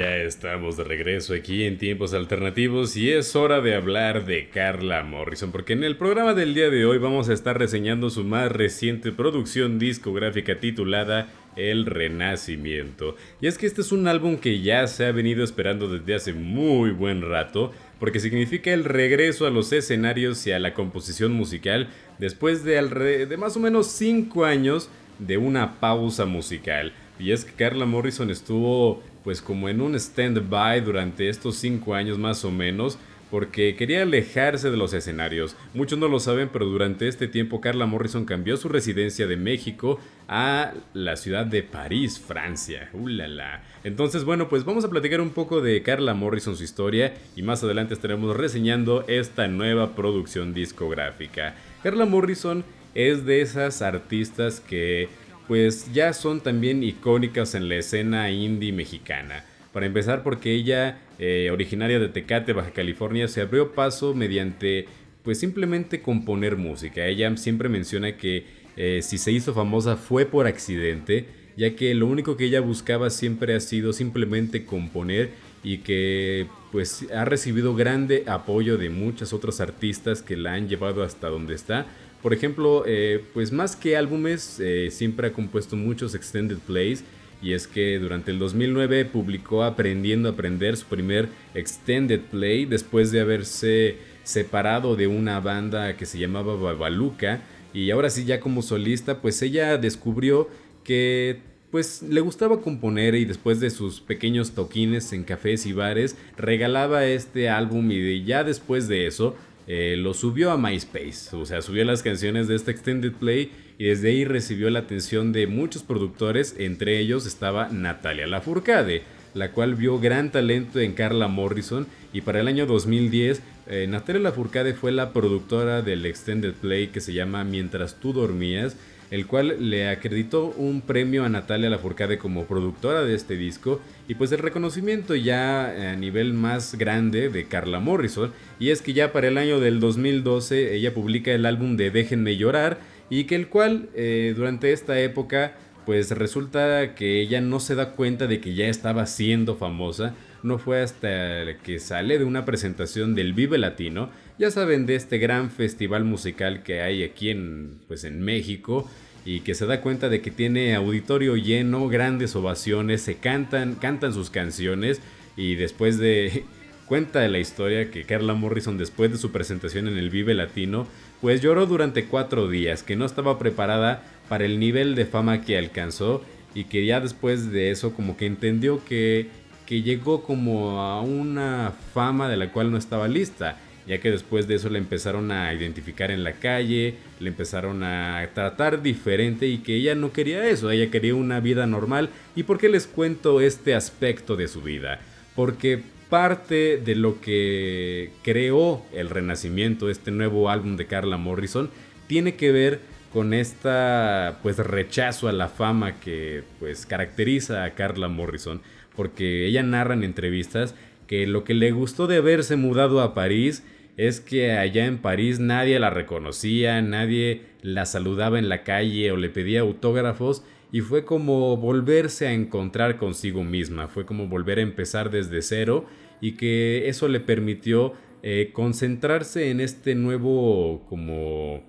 Ya 0.00 0.16
estamos 0.16 0.78
de 0.78 0.84
regreso 0.84 1.34
aquí 1.34 1.64
en 1.64 1.76
tiempos 1.76 2.14
alternativos 2.14 2.96
y 2.96 3.10
es 3.10 3.36
hora 3.36 3.60
de 3.60 3.74
hablar 3.74 4.24
de 4.24 4.48
Carla 4.48 5.02
Morrison 5.02 5.52
porque 5.52 5.74
en 5.74 5.84
el 5.84 5.98
programa 5.98 6.32
del 6.32 6.54
día 6.54 6.70
de 6.70 6.86
hoy 6.86 6.96
vamos 6.96 7.28
a 7.28 7.34
estar 7.34 7.58
reseñando 7.58 8.08
su 8.08 8.24
más 8.24 8.50
reciente 8.50 9.12
producción 9.12 9.78
discográfica 9.78 10.58
titulada 10.58 11.28
El 11.54 11.84
Renacimiento. 11.84 13.14
Y 13.42 13.46
es 13.46 13.58
que 13.58 13.66
este 13.66 13.82
es 13.82 13.92
un 13.92 14.08
álbum 14.08 14.38
que 14.38 14.62
ya 14.62 14.86
se 14.86 15.04
ha 15.04 15.12
venido 15.12 15.44
esperando 15.44 15.86
desde 15.86 16.14
hace 16.14 16.32
muy 16.32 16.92
buen 16.92 17.20
rato 17.20 17.70
porque 17.98 18.20
significa 18.20 18.72
el 18.72 18.84
regreso 18.84 19.46
a 19.46 19.50
los 19.50 19.70
escenarios 19.70 20.46
y 20.46 20.52
a 20.52 20.58
la 20.58 20.72
composición 20.72 21.32
musical 21.32 21.90
después 22.18 22.64
de, 22.64 23.26
de 23.26 23.36
más 23.36 23.54
o 23.54 23.60
menos 23.60 23.88
5 23.88 24.46
años 24.46 24.88
de 25.18 25.36
una 25.36 25.78
pausa 25.78 26.24
musical. 26.24 26.94
Y 27.18 27.32
es 27.32 27.44
que 27.44 27.52
Carla 27.52 27.84
Morrison 27.84 28.30
estuvo 28.30 29.02
pues 29.24 29.42
como 29.42 29.68
en 29.68 29.80
un 29.80 29.94
stand-by 29.94 30.80
durante 30.80 31.28
estos 31.28 31.56
cinco 31.56 31.94
años 31.94 32.18
más 32.18 32.44
o 32.44 32.50
menos, 32.50 32.98
porque 33.30 33.76
quería 33.76 34.02
alejarse 34.02 34.70
de 34.70 34.76
los 34.76 34.92
escenarios. 34.92 35.56
Muchos 35.72 35.98
no 35.98 36.08
lo 36.08 36.18
saben, 36.18 36.48
pero 36.52 36.66
durante 36.66 37.06
este 37.06 37.28
tiempo 37.28 37.60
Carla 37.60 37.86
Morrison 37.86 38.24
cambió 38.24 38.56
su 38.56 38.68
residencia 38.68 39.26
de 39.26 39.36
México 39.36 40.00
a 40.28 40.72
la 40.94 41.16
ciudad 41.16 41.46
de 41.46 41.62
París, 41.62 42.18
Francia. 42.18 42.90
¡Ulala! 42.92 43.62
Entonces, 43.84 44.24
bueno, 44.24 44.48
pues 44.48 44.64
vamos 44.64 44.84
a 44.84 44.90
platicar 44.90 45.20
un 45.20 45.30
poco 45.30 45.60
de 45.60 45.82
Carla 45.82 46.12
Morrison, 46.14 46.56
su 46.56 46.64
historia, 46.64 47.14
y 47.36 47.42
más 47.42 47.62
adelante 47.62 47.94
estaremos 47.94 48.36
reseñando 48.36 49.04
esta 49.06 49.46
nueva 49.46 49.94
producción 49.94 50.52
discográfica. 50.52 51.54
Carla 51.82 52.06
Morrison 52.06 52.64
es 52.94 53.24
de 53.24 53.40
esas 53.40 53.80
artistas 53.80 54.60
que 54.60 55.08
pues 55.50 55.92
ya 55.92 56.12
son 56.12 56.42
también 56.42 56.84
icónicas 56.84 57.56
en 57.56 57.68
la 57.68 57.74
escena 57.74 58.30
indie 58.30 58.72
mexicana. 58.72 59.44
Para 59.72 59.86
empezar 59.86 60.22
porque 60.22 60.54
ella, 60.54 61.00
eh, 61.18 61.50
originaria 61.52 61.98
de 61.98 62.08
Tecate, 62.08 62.52
Baja 62.52 62.70
California, 62.70 63.26
se 63.26 63.40
abrió 63.40 63.72
paso 63.72 64.14
mediante 64.14 64.86
pues 65.24 65.40
simplemente 65.40 66.02
componer 66.02 66.56
música. 66.56 67.04
Ella 67.04 67.36
siempre 67.36 67.68
menciona 67.68 68.16
que 68.16 68.44
eh, 68.76 69.00
si 69.02 69.18
se 69.18 69.32
hizo 69.32 69.52
famosa 69.52 69.96
fue 69.96 70.24
por 70.24 70.46
accidente, 70.46 71.26
ya 71.56 71.74
que 71.74 71.96
lo 71.96 72.06
único 72.06 72.36
que 72.36 72.44
ella 72.44 72.60
buscaba 72.60 73.10
siempre 73.10 73.56
ha 73.56 73.60
sido 73.60 73.92
simplemente 73.92 74.64
componer 74.64 75.30
y 75.64 75.78
que 75.78 76.46
pues 76.70 77.06
ha 77.12 77.24
recibido 77.24 77.74
grande 77.74 78.22
apoyo 78.28 78.78
de 78.78 78.88
muchas 78.88 79.32
otras 79.32 79.60
artistas 79.60 80.22
que 80.22 80.36
la 80.36 80.52
han 80.52 80.68
llevado 80.68 81.02
hasta 81.02 81.28
donde 81.28 81.56
está 81.56 81.88
por 82.22 82.34
ejemplo, 82.34 82.84
eh, 82.86 83.24
pues 83.32 83.52
más 83.52 83.76
que 83.76 83.96
álbumes, 83.96 84.60
eh, 84.60 84.90
siempre 84.90 85.28
ha 85.28 85.32
compuesto 85.32 85.76
muchos 85.76 86.14
extended 86.14 86.58
plays. 86.58 87.04
Y 87.42 87.54
es 87.54 87.66
que 87.66 87.98
durante 87.98 88.30
el 88.30 88.38
2009 88.38 89.06
publicó 89.06 89.64
Aprendiendo 89.64 90.28
a 90.28 90.32
Aprender, 90.32 90.76
su 90.76 90.86
primer 90.86 91.30
extended 91.54 92.20
play, 92.30 92.66
después 92.66 93.10
de 93.12 93.20
haberse 93.20 93.96
separado 94.24 94.94
de 94.94 95.06
una 95.06 95.40
banda 95.40 95.96
que 95.96 96.04
se 96.04 96.18
llamaba 96.18 96.54
Babaluca, 96.54 97.40
y 97.72 97.90
ahora 97.90 98.10
sí 98.10 98.26
ya 98.26 98.40
como 98.40 98.60
solista, 98.60 99.22
pues 99.22 99.40
ella 99.40 99.78
descubrió 99.78 100.48
que 100.84 101.40
pues 101.70 102.02
le 102.02 102.20
gustaba 102.20 102.60
componer 102.60 103.14
y 103.14 103.24
después 103.24 103.60
de 103.60 103.70
sus 103.70 104.00
pequeños 104.00 104.52
toquines 104.52 105.12
en 105.12 105.22
cafés 105.22 105.66
y 105.66 105.72
bares 105.72 106.16
regalaba 106.36 107.06
este 107.06 107.48
álbum 107.48 107.90
y 107.92 108.24
ya 108.24 108.42
después 108.42 108.88
de 108.88 109.06
eso 109.06 109.36
eh, 109.72 109.96
lo 109.96 110.14
subió 110.14 110.50
a 110.50 110.58
MySpace, 110.58 111.36
o 111.36 111.46
sea, 111.46 111.62
subió 111.62 111.84
las 111.84 112.02
canciones 112.02 112.48
de 112.48 112.56
este 112.56 112.72
Extended 112.72 113.12
Play 113.12 113.52
y 113.78 113.84
desde 113.84 114.08
ahí 114.08 114.24
recibió 114.24 114.68
la 114.68 114.80
atención 114.80 115.30
de 115.30 115.46
muchos 115.46 115.84
productores, 115.84 116.56
entre 116.58 116.98
ellos 116.98 117.24
estaba 117.24 117.68
Natalia 117.68 118.26
Lafourcade, 118.26 119.04
la 119.32 119.52
cual 119.52 119.76
vio 119.76 120.00
gran 120.00 120.32
talento 120.32 120.80
en 120.80 120.94
Carla 120.94 121.28
Morrison 121.28 121.86
y 122.12 122.22
para 122.22 122.40
el 122.40 122.48
año 122.48 122.66
2010 122.66 123.42
eh, 123.68 123.86
Natalia 123.88 124.22
Lafourcade 124.22 124.74
fue 124.74 124.90
la 124.90 125.12
productora 125.12 125.82
del 125.82 126.04
Extended 126.04 126.54
Play 126.54 126.88
que 126.88 127.00
se 127.00 127.12
llama 127.12 127.44
Mientras 127.44 127.94
tú 128.00 128.12
dormías, 128.12 128.76
el 129.10 129.26
cual 129.26 129.70
le 129.70 129.88
acreditó 129.88 130.46
un 130.56 130.80
premio 130.80 131.24
a 131.24 131.28
Natalia 131.28 131.68
Lafourcade 131.68 132.18
como 132.18 132.44
productora 132.44 133.02
de 133.02 133.14
este 133.14 133.36
disco 133.36 133.80
y 134.08 134.14
pues 134.14 134.30
el 134.32 134.38
reconocimiento 134.38 135.14
ya 135.16 135.90
a 135.90 135.96
nivel 135.96 136.32
más 136.32 136.76
grande 136.76 137.28
de 137.28 137.46
Carla 137.46 137.80
Morrison. 137.80 138.32
Y 138.58 138.70
es 138.70 138.82
que 138.82 138.92
ya 138.92 139.12
para 139.12 139.28
el 139.28 139.38
año 139.38 139.58
del 139.60 139.80
2012 139.80 140.74
ella 140.74 140.94
publica 140.94 141.32
el 141.32 141.46
álbum 141.46 141.76
de 141.76 141.90
Déjenme 141.90 142.36
llorar 142.36 142.78
y 143.08 143.24
que 143.24 143.34
el 143.34 143.48
cual 143.48 143.88
eh, 143.94 144.32
durante 144.36 144.72
esta 144.72 145.00
época 145.00 145.54
pues 145.86 146.12
resulta 146.12 146.94
que 146.94 147.20
ella 147.20 147.40
no 147.40 147.58
se 147.58 147.74
da 147.74 147.92
cuenta 147.92 148.26
de 148.28 148.40
que 148.40 148.54
ya 148.54 148.66
estaba 148.66 149.06
siendo 149.06 149.56
famosa 149.56 150.14
no 150.42 150.58
fue 150.58 150.82
hasta 150.82 151.58
que 151.62 151.78
sale 151.78 152.18
de 152.18 152.24
una 152.24 152.44
presentación 152.44 153.14
del 153.14 153.32
Vive 153.32 153.58
Latino, 153.58 154.10
ya 154.38 154.50
saben 154.50 154.86
de 154.86 154.94
este 154.94 155.18
gran 155.18 155.50
festival 155.50 156.04
musical 156.04 156.62
que 156.62 156.80
hay 156.80 157.02
aquí 157.02 157.30
en, 157.30 157.80
pues 157.88 158.04
en 158.04 158.22
México 158.22 158.88
y 159.24 159.40
que 159.40 159.54
se 159.54 159.66
da 159.66 159.80
cuenta 159.80 160.08
de 160.08 160.22
que 160.22 160.30
tiene 160.30 160.74
auditorio 160.74 161.36
lleno, 161.36 161.88
grandes 161.88 162.34
ovaciones, 162.36 163.02
se 163.02 163.16
cantan, 163.16 163.74
cantan 163.74 164.14
sus 164.14 164.30
canciones 164.30 165.00
y 165.36 165.56
después 165.56 165.98
de 165.98 166.44
cuenta 166.86 167.20
de 167.20 167.28
la 167.28 167.38
historia 167.38 167.90
que 167.90 168.04
Carla 168.04 168.34
Morrison 168.34 168.78
después 168.78 169.12
de 169.12 169.18
su 169.18 169.30
presentación 169.30 169.88
en 169.88 169.98
el 169.98 170.10
Vive 170.10 170.34
Latino, 170.34 170.86
pues 171.20 171.40
lloró 171.40 171.66
durante 171.66 172.06
cuatro 172.06 172.48
días, 172.48 172.82
que 172.82 172.96
no 172.96 173.04
estaba 173.04 173.38
preparada 173.38 174.02
para 174.28 174.44
el 174.44 174.58
nivel 174.58 174.94
de 174.94 175.06
fama 175.06 175.42
que 175.42 175.58
alcanzó 175.58 176.24
y 176.54 176.64
que 176.64 176.84
ya 176.86 177.00
después 177.00 177.52
de 177.52 177.70
eso 177.70 177.94
como 177.94 178.16
que 178.16 178.26
entendió 178.26 178.84
que 178.84 179.28
que 179.70 179.82
llegó 179.82 180.24
como 180.24 180.80
a 180.80 181.00
una 181.00 181.72
fama 181.94 182.28
de 182.28 182.36
la 182.36 182.50
cual 182.50 182.72
no 182.72 182.76
estaba 182.76 183.06
lista, 183.06 183.56
ya 183.86 183.98
que 183.98 184.10
después 184.10 184.48
de 184.48 184.56
eso 184.56 184.68
le 184.68 184.78
empezaron 184.78 185.30
a 185.30 185.54
identificar 185.54 186.10
en 186.10 186.24
la 186.24 186.32
calle, 186.32 186.96
le 187.20 187.28
empezaron 187.28 187.84
a 187.84 188.28
tratar 188.34 188.82
diferente 188.82 189.46
y 189.46 189.58
que 189.58 189.76
ella 189.76 189.94
no 189.94 190.12
quería 190.12 190.44
eso, 190.48 190.72
ella 190.72 190.90
quería 190.90 191.14
una 191.14 191.38
vida 191.38 191.68
normal. 191.68 192.10
¿Y 192.34 192.42
por 192.42 192.58
qué 192.58 192.68
les 192.68 192.88
cuento 192.88 193.40
este 193.40 193.76
aspecto 193.76 194.34
de 194.34 194.48
su 194.48 194.60
vida? 194.60 194.98
Porque 195.36 195.80
parte 196.08 196.78
de 196.84 196.96
lo 196.96 197.20
que 197.20 198.10
creó 198.24 198.84
el 198.92 199.08
renacimiento, 199.08 199.88
este 199.88 200.10
nuevo 200.10 200.50
álbum 200.50 200.76
de 200.76 200.86
Carla 200.86 201.16
Morrison, 201.16 201.70
tiene 202.08 202.34
que 202.34 202.50
ver 202.50 202.80
con 203.12 203.34
esta 203.34 204.40
pues 204.42 204.56
rechazo 204.58 205.28
a 205.28 205.32
la 205.32 205.48
fama 205.48 206.00
que 206.00 206.42
pues 206.58 206.86
caracteriza 206.86 207.62
a 207.62 207.70
Carla 207.74 208.08
Morrison 208.08 208.62
porque 209.00 209.46
ella 209.46 209.62
narra 209.62 209.94
en 209.94 210.04
entrevistas 210.04 210.74
que 211.06 211.26
lo 211.26 211.42
que 211.42 211.54
le 211.54 211.72
gustó 211.72 212.06
de 212.06 212.18
haberse 212.18 212.56
mudado 212.56 213.00
a 213.00 213.14
París 213.14 213.64
es 213.96 214.20
que 214.20 214.52
allá 214.52 214.84
en 214.84 214.98
París 214.98 215.40
nadie 215.40 215.78
la 215.78 215.88
reconocía, 215.88 216.82
nadie 216.82 217.46
la 217.62 217.86
saludaba 217.86 218.38
en 218.38 218.50
la 218.50 218.62
calle 218.62 219.10
o 219.10 219.16
le 219.16 219.30
pedía 219.30 219.60
autógrafos 219.60 220.44
y 220.70 220.82
fue 220.82 221.06
como 221.06 221.56
volverse 221.56 222.26
a 222.26 222.34
encontrar 222.34 222.98
consigo 222.98 223.42
misma, 223.42 223.88
fue 223.88 224.04
como 224.04 224.28
volver 224.28 224.58
a 224.58 224.62
empezar 224.64 225.10
desde 225.10 225.40
cero 225.40 225.86
y 226.20 226.32
que 226.32 226.86
eso 226.90 227.08
le 227.08 227.20
permitió 227.20 227.94
eh, 228.22 228.50
concentrarse 228.52 229.50
en 229.50 229.60
este 229.60 229.94
nuevo 229.94 230.84
como 230.90 231.62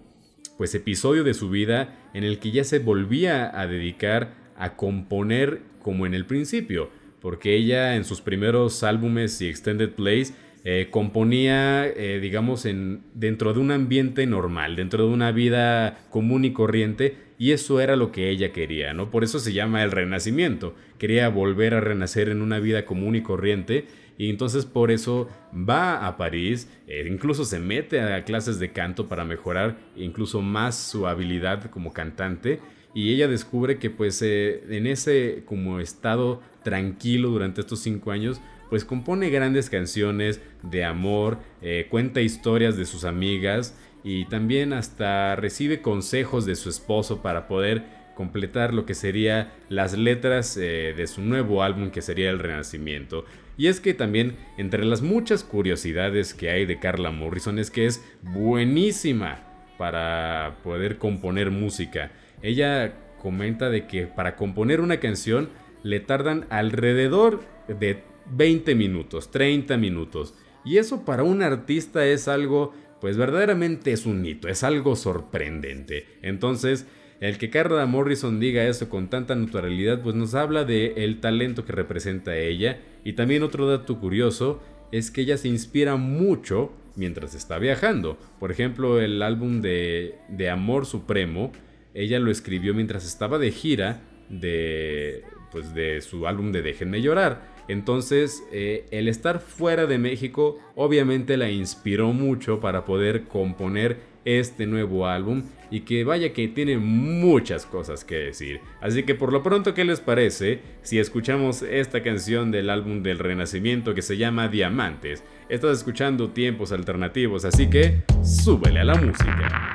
pues 0.58 0.76
episodio 0.76 1.24
de 1.24 1.34
su 1.34 1.50
vida 1.50 2.10
en 2.13 2.26
el 2.26 2.39
que 2.39 2.52
ya 2.52 2.65
se 2.65 2.80
volvía 2.80 3.58
a 3.58 3.67
dedicar 3.67 4.34
a 4.58 4.76
componer 4.76 5.62
como 5.82 6.06
en 6.06 6.13
el 6.13 6.26
principio 6.26 6.89
porque 7.21 7.55
ella 7.55 7.95
en 7.95 8.03
sus 8.03 8.21
primeros 8.21 8.84
álbumes 8.84 9.39
y 9.41 9.47
extended 9.47 9.91
plays 9.91 10.34
eh, 10.63 10.89
componía, 10.91 11.88
eh, 11.88 12.19
digamos, 12.21 12.65
en, 12.65 13.01
dentro 13.15 13.53
de 13.53 13.60
un 13.60 13.71
ambiente 13.71 14.27
normal, 14.27 14.75
dentro 14.75 15.07
de 15.07 15.13
una 15.13 15.31
vida 15.31 16.05
común 16.12 16.45
y 16.45 16.53
corriente, 16.53 17.17
y 17.39 17.51
eso 17.51 17.81
era 17.81 17.95
lo 17.95 18.12
que 18.12 18.29
ella 18.29 18.51
quería, 18.51 18.93
¿no? 18.93 19.10
Por 19.10 19.23
eso 19.23 19.39
se 19.39 19.53
llama 19.53 19.81
el 19.81 19.89
renacimiento. 19.89 20.75
Quería 20.99 21.29
volver 21.29 21.73
a 21.73 21.79
renacer 21.79 22.29
en 22.29 22.43
una 22.43 22.60
vida 22.60 22.86
común 22.86 23.15
y 23.15 23.23
corriente, 23.23 23.88
y 24.19 24.29
entonces 24.29 24.67
por 24.67 24.91
eso 24.91 25.27
va 25.51 26.05
a 26.05 26.15
París, 26.15 26.69
eh, 26.86 27.07
incluso 27.10 27.43
se 27.43 27.57
mete 27.57 27.99
a 27.99 28.23
clases 28.23 28.60
de 28.60 28.71
canto 28.71 29.10
para 29.10 29.25
mejorar 29.25 29.79
incluso 29.95 30.43
más 30.43 30.75
su 30.75 31.07
habilidad 31.07 31.71
como 31.71 31.91
cantante, 31.91 32.60
y 32.93 33.13
ella 33.13 33.27
descubre 33.27 33.77
que 33.77 33.89
pues 33.89 34.21
en 34.21 34.88
ese 34.88 35.43
como 35.45 35.80
estado 35.80 36.41
tranquilo 36.63 37.30
durante 37.30 37.62
estos 37.62 37.80
cinco 37.80 38.12
años, 38.12 38.41
pues 38.69 38.86
compone 38.86 39.30
grandes 39.30 39.69
canciones 39.69 40.41
de 40.63 40.86
amor, 40.86 41.39
eh, 41.62 41.88
cuenta 41.89 42.21
historias 42.21 42.77
de 42.77 42.86
sus 42.86 43.04
amigas 43.04 43.77
y 44.04 44.25
también 44.25 44.73
hasta 44.73 45.36
recibe 45.36 45.82
consejos 45.82 46.45
de 46.45 46.56
su 46.56 46.69
esposo 46.69 47.21
para 47.21 47.47
poder 47.47 47.84
completar 48.15 48.73
lo 48.73 48.86
que 48.86 48.93
sería 48.93 49.51
las 49.69 49.97
letras 49.97 50.58
eh, 50.58 50.93
de 50.95 51.08
su 51.08 51.21
nuevo 51.21 51.63
álbum 51.63 51.91
que 51.91 52.01
sería 52.01 52.30
El 52.30 52.39
Renacimiento. 52.39 53.25
Y 53.58 53.67
es 53.67 53.80
que 53.80 53.93
también 53.93 54.38
entre 54.58 54.86
las 54.86 55.01
muchas 55.01 55.43
curiosidades 55.43 56.34
que 56.34 56.49
hay 56.49 56.65
de 56.65 56.80
Carla 56.80 57.12
Morrison 57.12 57.60
es 57.60 57.71
que 57.71 57.86
es 57.86 58.04
buenísima 58.21 59.43
para 59.77 60.60
poder 60.63 60.97
componer 60.97 61.51
música. 61.51 62.12
Ella 62.41 62.93
comenta 63.21 63.69
de 63.69 63.88
que 63.88 64.08
para 64.08 64.36
componer 64.36 64.82
una 64.82 64.99
canción 64.99 65.49
le 65.84 65.99
tardan 65.99 66.45
alrededor 66.49 67.41
de 67.67 68.04
20 68.32 68.75
minutos, 68.75 69.32
30 69.32 69.77
minutos. 69.77 70.34
Y 70.63 70.77
eso 70.77 71.06
para 71.06 71.23
un 71.23 71.41
artista 71.41 72.06
es 72.06 72.27
algo, 72.27 72.73
pues 72.99 73.17
verdaderamente 73.17 73.91
es 73.91 74.06
un 74.06 74.25
hito, 74.25 74.47
es 74.47 74.63
algo 74.63 74.95
sorprendente. 74.95 76.06
Entonces, 76.21 76.86
el 77.19 77.38
que 77.38 77.49
Carla 77.49 77.86
Morrison 77.86 78.39
diga 78.39 78.63
eso 78.63 78.89
con 78.89 79.10
tanta 79.10 79.36
naturalidad, 79.36 80.01
pues 80.01 80.15
nos 80.15 80.34
habla 80.34 80.63
de 80.63 80.93
el 80.97 81.19
talento 81.19 81.65
que 81.65 81.71
representa 81.71 82.36
ella. 82.36 82.80
Y 83.04 83.13
también 83.13 83.43
otro 83.43 83.67
dato 83.67 83.99
curioso 83.99 84.62
es 84.91 85.12
que 85.12 85.21
ella 85.21 85.38
se 85.38 85.47
inspira 85.47 85.95
mucho 85.95 86.71
mientras 86.95 87.36
está 87.36 87.60
viajando. 87.60 88.17
Por 88.39 88.51
ejemplo, 88.51 88.99
el 88.99 89.21
álbum 89.21 89.62
de, 89.62 90.15
de 90.30 90.49
Amor 90.49 90.86
Supremo, 90.86 91.51
ella 91.93 92.19
lo 92.19 92.32
escribió 92.32 92.73
mientras 92.73 93.06
estaba 93.06 93.38
de 93.38 93.51
gira 93.51 94.01
de, 94.30 95.23
pues 95.51 95.73
de 95.73 96.01
su 96.01 96.27
álbum 96.27 96.51
de 96.51 96.62
Déjenme 96.62 97.01
llorar. 97.01 97.51
Entonces, 97.67 98.43
eh, 98.51 98.86
el 98.91 99.08
estar 99.08 99.39
fuera 99.39 99.86
de 99.86 99.97
México 99.97 100.58
obviamente 100.75 101.38
la 101.38 101.49
inspiró 101.49 102.12
mucho 102.12 102.60
para 102.60 102.86
poder 102.86 103.23
componer 103.23 104.12
este 104.25 104.67
nuevo 104.67 105.08
álbum 105.08 105.43
y 105.71 105.82
que 105.82 106.04
vaya 106.04 106.34
que 106.34 106.47
tiene 106.49 106.77
muchas 106.77 107.65
cosas 107.65 108.04
que 108.04 108.15
decir. 108.15 108.60
Así 108.82 109.04
que 109.04 109.15
por 109.15 109.32
lo 109.32 109.41
pronto, 109.41 109.73
¿qué 109.73 109.86
les 109.86 110.01
parece 110.01 110.60
si 110.82 110.99
escuchamos 110.99 111.62
esta 111.62 112.04
canción 112.04 112.51
del 112.51 112.69
álbum 112.69 113.04
del 113.04 113.19
Renacimiento 113.19 113.95
que 113.95 114.01
se 114.01 114.17
llama 114.17 114.49
Diamantes? 114.49 115.23
Estás 115.49 115.77
escuchando 115.77 116.32
tiempos 116.32 116.71
alternativos, 116.71 117.45
así 117.45 117.69
que 117.69 118.04
súbele 118.21 118.82
a 118.82 118.86
la 118.86 118.95
música. 118.95 119.70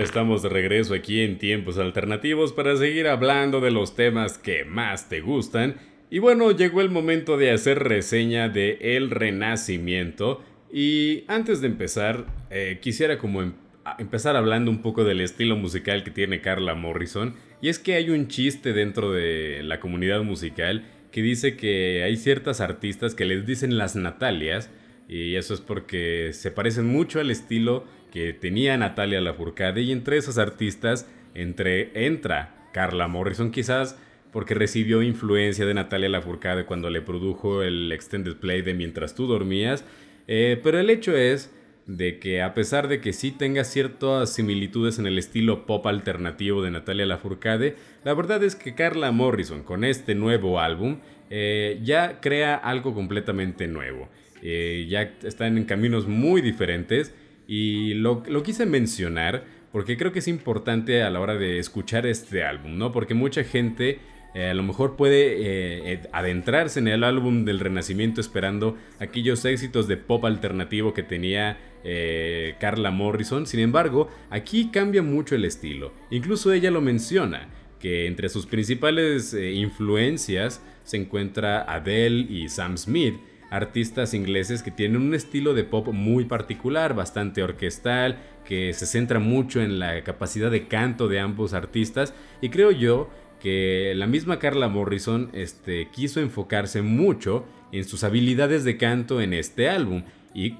Estamos 0.00 0.42
de 0.42 0.48
regreso 0.48 0.94
aquí 0.94 1.22
en 1.22 1.38
Tiempos 1.38 1.78
Alternativos 1.78 2.52
para 2.52 2.76
seguir 2.76 3.08
hablando 3.08 3.60
de 3.60 3.70
los 3.70 3.94
temas 3.94 4.38
que 4.38 4.64
más 4.64 5.08
te 5.08 5.20
gustan. 5.20 5.76
Y 6.10 6.18
bueno, 6.18 6.50
llegó 6.52 6.80
el 6.80 6.90
momento 6.90 7.36
de 7.36 7.50
hacer 7.50 7.82
reseña 7.82 8.48
de 8.48 8.78
El 8.80 9.10
Renacimiento. 9.10 10.42
Y 10.72 11.24
antes 11.28 11.60
de 11.60 11.68
empezar, 11.68 12.26
eh, 12.50 12.78
quisiera 12.80 13.18
como 13.18 13.42
em-, 13.42 13.54
empezar 13.98 14.36
hablando 14.36 14.70
un 14.70 14.82
poco 14.82 15.04
del 15.04 15.20
estilo 15.20 15.56
musical 15.56 16.04
que 16.04 16.10
tiene 16.10 16.40
Carla 16.40 16.74
Morrison. 16.74 17.34
Y 17.62 17.68
es 17.68 17.78
que 17.78 17.94
hay 17.94 18.10
un 18.10 18.28
chiste 18.28 18.72
dentro 18.72 19.12
de 19.12 19.62
la 19.62 19.80
comunidad 19.80 20.22
musical 20.22 20.84
que 21.10 21.22
dice 21.22 21.56
que 21.56 22.02
hay 22.04 22.16
ciertas 22.16 22.60
artistas 22.60 23.14
que 23.14 23.24
les 23.24 23.46
dicen 23.46 23.78
las 23.78 23.96
Natalias. 23.96 24.70
Y 25.08 25.36
eso 25.36 25.54
es 25.54 25.60
porque 25.60 26.30
se 26.32 26.50
parecen 26.50 26.86
mucho 26.86 27.20
al 27.20 27.30
estilo 27.30 27.84
que 28.16 28.32
tenía 28.32 28.78
Natalia 28.78 29.20
Lafourcade 29.20 29.82
y 29.82 29.92
entre 29.92 30.16
esas 30.16 30.38
artistas 30.38 31.06
entre, 31.34 32.06
entra 32.06 32.70
Carla 32.72 33.08
Morrison 33.08 33.50
quizás 33.50 33.98
porque 34.32 34.54
recibió 34.54 35.02
influencia 35.02 35.66
de 35.66 35.74
Natalia 35.74 36.08
Lafourcade 36.08 36.64
cuando 36.64 36.88
le 36.88 37.02
produjo 37.02 37.62
el 37.62 37.92
extended 37.92 38.36
play 38.36 38.62
de 38.62 38.72
Mientras 38.72 39.14
tú 39.14 39.26
dormías, 39.26 39.84
eh, 40.28 40.58
pero 40.64 40.78
el 40.78 40.88
hecho 40.88 41.14
es 41.14 41.52
de 41.84 42.18
que 42.18 42.40
a 42.40 42.54
pesar 42.54 42.88
de 42.88 43.02
que 43.02 43.12
sí 43.12 43.32
tenga 43.32 43.64
ciertas 43.64 44.32
similitudes 44.32 44.98
en 44.98 45.06
el 45.06 45.18
estilo 45.18 45.66
pop 45.66 45.86
alternativo 45.86 46.62
de 46.62 46.70
Natalia 46.70 47.04
Lafourcade, 47.04 47.76
la 48.02 48.14
verdad 48.14 48.42
es 48.42 48.56
que 48.56 48.74
Carla 48.74 49.12
Morrison 49.12 49.62
con 49.62 49.84
este 49.84 50.14
nuevo 50.14 50.58
álbum 50.58 51.00
eh, 51.28 51.80
ya 51.82 52.18
crea 52.22 52.54
algo 52.54 52.94
completamente 52.94 53.68
nuevo. 53.68 54.08
Eh, 54.40 54.86
ya 54.88 55.02
están 55.22 55.58
en 55.58 55.64
caminos 55.64 56.08
muy 56.08 56.40
diferentes 56.40 57.14
y 57.46 57.94
lo, 57.94 58.22
quise 58.42 58.66
mencionar 58.66 59.44
porque 59.72 59.96
creo 59.96 60.12
que 60.12 60.20
es 60.20 60.28
importante 60.28 61.02
a 61.02 61.10
la 61.10 61.20
hora 61.20 61.36
de 61.36 61.58
escuchar 61.58 62.06
este 62.06 62.42
álbum, 62.42 62.78
¿no? 62.78 62.92
Porque 62.92 63.14
mucha 63.14 63.44
gente 63.44 63.98
eh, 64.34 64.48
a 64.48 64.54
lo 64.54 64.62
mejor 64.62 64.96
puede 64.96 65.92
eh, 65.92 66.00
adentrarse 66.12 66.78
en 66.78 66.88
el 66.88 67.04
álbum 67.04 67.44
del 67.44 67.60
Renacimiento 67.60 68.20
esperando 68.20 68.76
aquellos 69.00 69.44
éxitos 69.44 69.86
de 69.86 69.96
pop 69.96 70.24
alternativo 70.24 70.94
que 70.94 71.02
tenía 71.02 71.58
Carla 72.58 72.90
Morrison. 72.90 73.46
Sin 73.46 73.60
embargo, 73.60 74.10
aquí 74.28 74.70
cambia 74.72 75.02
mucho 75.02 75.36
el 75.36 75.44
estilo. 75.44 75.92
Incluso 76.10 76.52
ella 76.52 76.72
lo 76.72 76.80
menciona, 76.80 77.48
que 77.78 78.06
entre 78.06 78.28
sus 78.28 78.44
principales 78.44 79.32
influencias 79.34 80.60
se 80.82 80.96
encuentra 80.96 81.62
Adele 81.62 82.26
y 82.28 82.48
Sam 82.48 82.76
Smith 82.76 83.14
artistas 83.50 84.14
ingleses 84.14 84.62
que 84.62 84.70
tienen 84.70 85.00
un 85.00 85.14
estilo 85.14 85.54
de 85.54 85.64
pop 85.64 85.88
muy 85.92 86.24
particular, 86.24 86.94
bastante 86.94 87.42
orquestal, 87.42 88.18
que 88.44 88.72
se 88.72 88.86
centra 88.86 89.18
mucho 89.18 89.60
en 89.60 89.78
la 89.78 90.02
capacidad 90.04 90.50
de 90.50 90.68
canto 90.68 91.08
de 91.08 91.20
ambos 91.20 91.52
artistas. 91.54 92.14
Y 92.40 92.48
creo 92.48 92.70
yo 92.70 93.10
que 93.40 93.92
la 93.96 94.06
misma 94.06 94.38
Carla 94.38 94.68
Morrison 94.68 95.30
este, 95.32 95.88
quiso 95.90 96.20
enfocarse 96.20 96.82
mucho 96.82 97.44
en 97.72 97.84
sus 97.84 98.04
habilidades 98.04 98.64
de 98.64 98.76
canto 98.76 99.20
en 99.20 99.32
este 99.32 99.68
álbum. 99.68 100.02
Y, 100.34 100.56